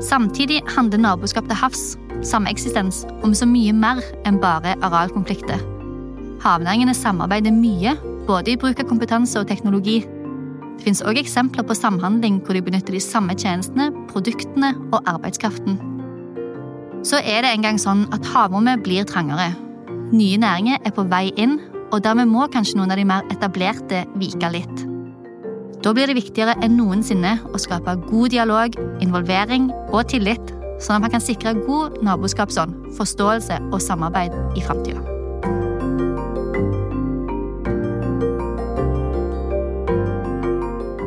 Samtidig 0.05 0.61
handler 0.75 1.01
naboskap 1.03 1.47
til 1.49 1.59
havs 1.59 1.83
sameksistens 2.25 3.03
om 3.23 3.33
så 3.35 3.47
mye 3.49 3.73
mer 3.75 4.01
enn 4.27 4.39
bare 4.41 4.75
arealkonflikter. 4.85 5.61
Havnæringene 6.43 6.95
samarbeider 6.95 7.53
mye, 7.55 7.95
både 8.27 8.53
i 8.53 8.59
bruk 8.59 8.79
av 8.79 8.87
kompetanse 8.89 9.39
og 9.39 9.47
teknologi. 9.49 9.99
Det 10.79 10.85
finnes 10.85 11.01
også 11.03 11.23
eksempler 11.23 11.65
på 11.67 11.75
samhandling 11.75 12.39
hvor 12.45 12.55
de 12.55 12.63
benytter 12.63 12.95
de 12.95 13.01
samme 13.03 13.35
tjenestene, 13.35 13.89
produktene 14.11 14.71
og 14.93 15.01
arbeidskraften. 15.03 15.79
Så 17.03 17.19
er 17.23 17.43
det 17.43 17.51
engang 17.55 17.79
sånn 17.79 18.05
at 18.15 18.27
havrommet 18.31 18.83
blir 18.83 19.07
trangere. 19.07 19.51
Nye 20.11 20.39
næringer 20.39 20.79
er 20.85 20.95
på 20.95 21.05
vei 21.11 21.29
inn, 21.39 21.59
og 21.89 22.03
dermed 22.05 22.29
må 22.29 22.45
kanskje 22.53 22.77
noen 22.77 22.93
av 22.93 22.99
de 22.99 23.07
mer 23.07 23.27
etablerte 23.33 24.05
vike 24.21 24.51
litt. 24.53 24.85
Da 25.83 25.93
blir 25.95 26.11
det 26.11 26.17
viktigere 26.19 26.57
enn 26.63 26.75
noensinne 26.75 27.37
å 27.55 27.59
skape 27.61 27.95
god 28.09 28.35
dialog, 28.35 28.75
involvering 29.03 29.69
og 29.89 30.09
tillit 30.11 30.53
sånn 30.79 30.97
at 30.97 31.05
man 31.05 31.13
kan 31.13 31.23
sikre 31.23 31.55
god 31.65 31.99
naboskapsånd, 32.05 32.91
forståelse 32.97 33.59
og 33.69 33.81
samarbeid 33.83 34.35
i 34.57 34.63
framtida. 34.65 35.03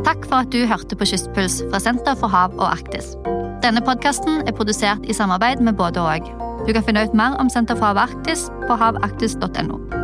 Takk 0.06 0.28
for 0.28 0.42
at 0.42 0.52
du 0.52 0.62
hørte 0.68 0.98
på 0.98 1.08
Kystpuls 1.08 1.62
fra 1.70 1.80
Senter 1.82 2.18
for 2.18 2.32
hav 2.32 2.54
og 2.58 2.68
Arktis. 2.68 3.14
Denne 3.62 3.82
podkasten 3.84 4.42
er 4.46 4.56
produsert 4.56 5.04
i 5.06 5.16
samarbeid 5.16 5.62
med 5.62 5.78
både 5.78 6.02
og. 6.02 6.30
Du 6.66 6.72
kan 6.74 6.84
finne 6.86 7.06
ut 7.06 7.14
mer 7.16 7.38
om 7.42 7.50
Senter 7.50 7.78
for 7.78 7.92
hav 7.92 8.00
og 8.00 8.10
Arktis 8.10 8.48
på 8.68 8.78
havaktis.no. 8.78 10.01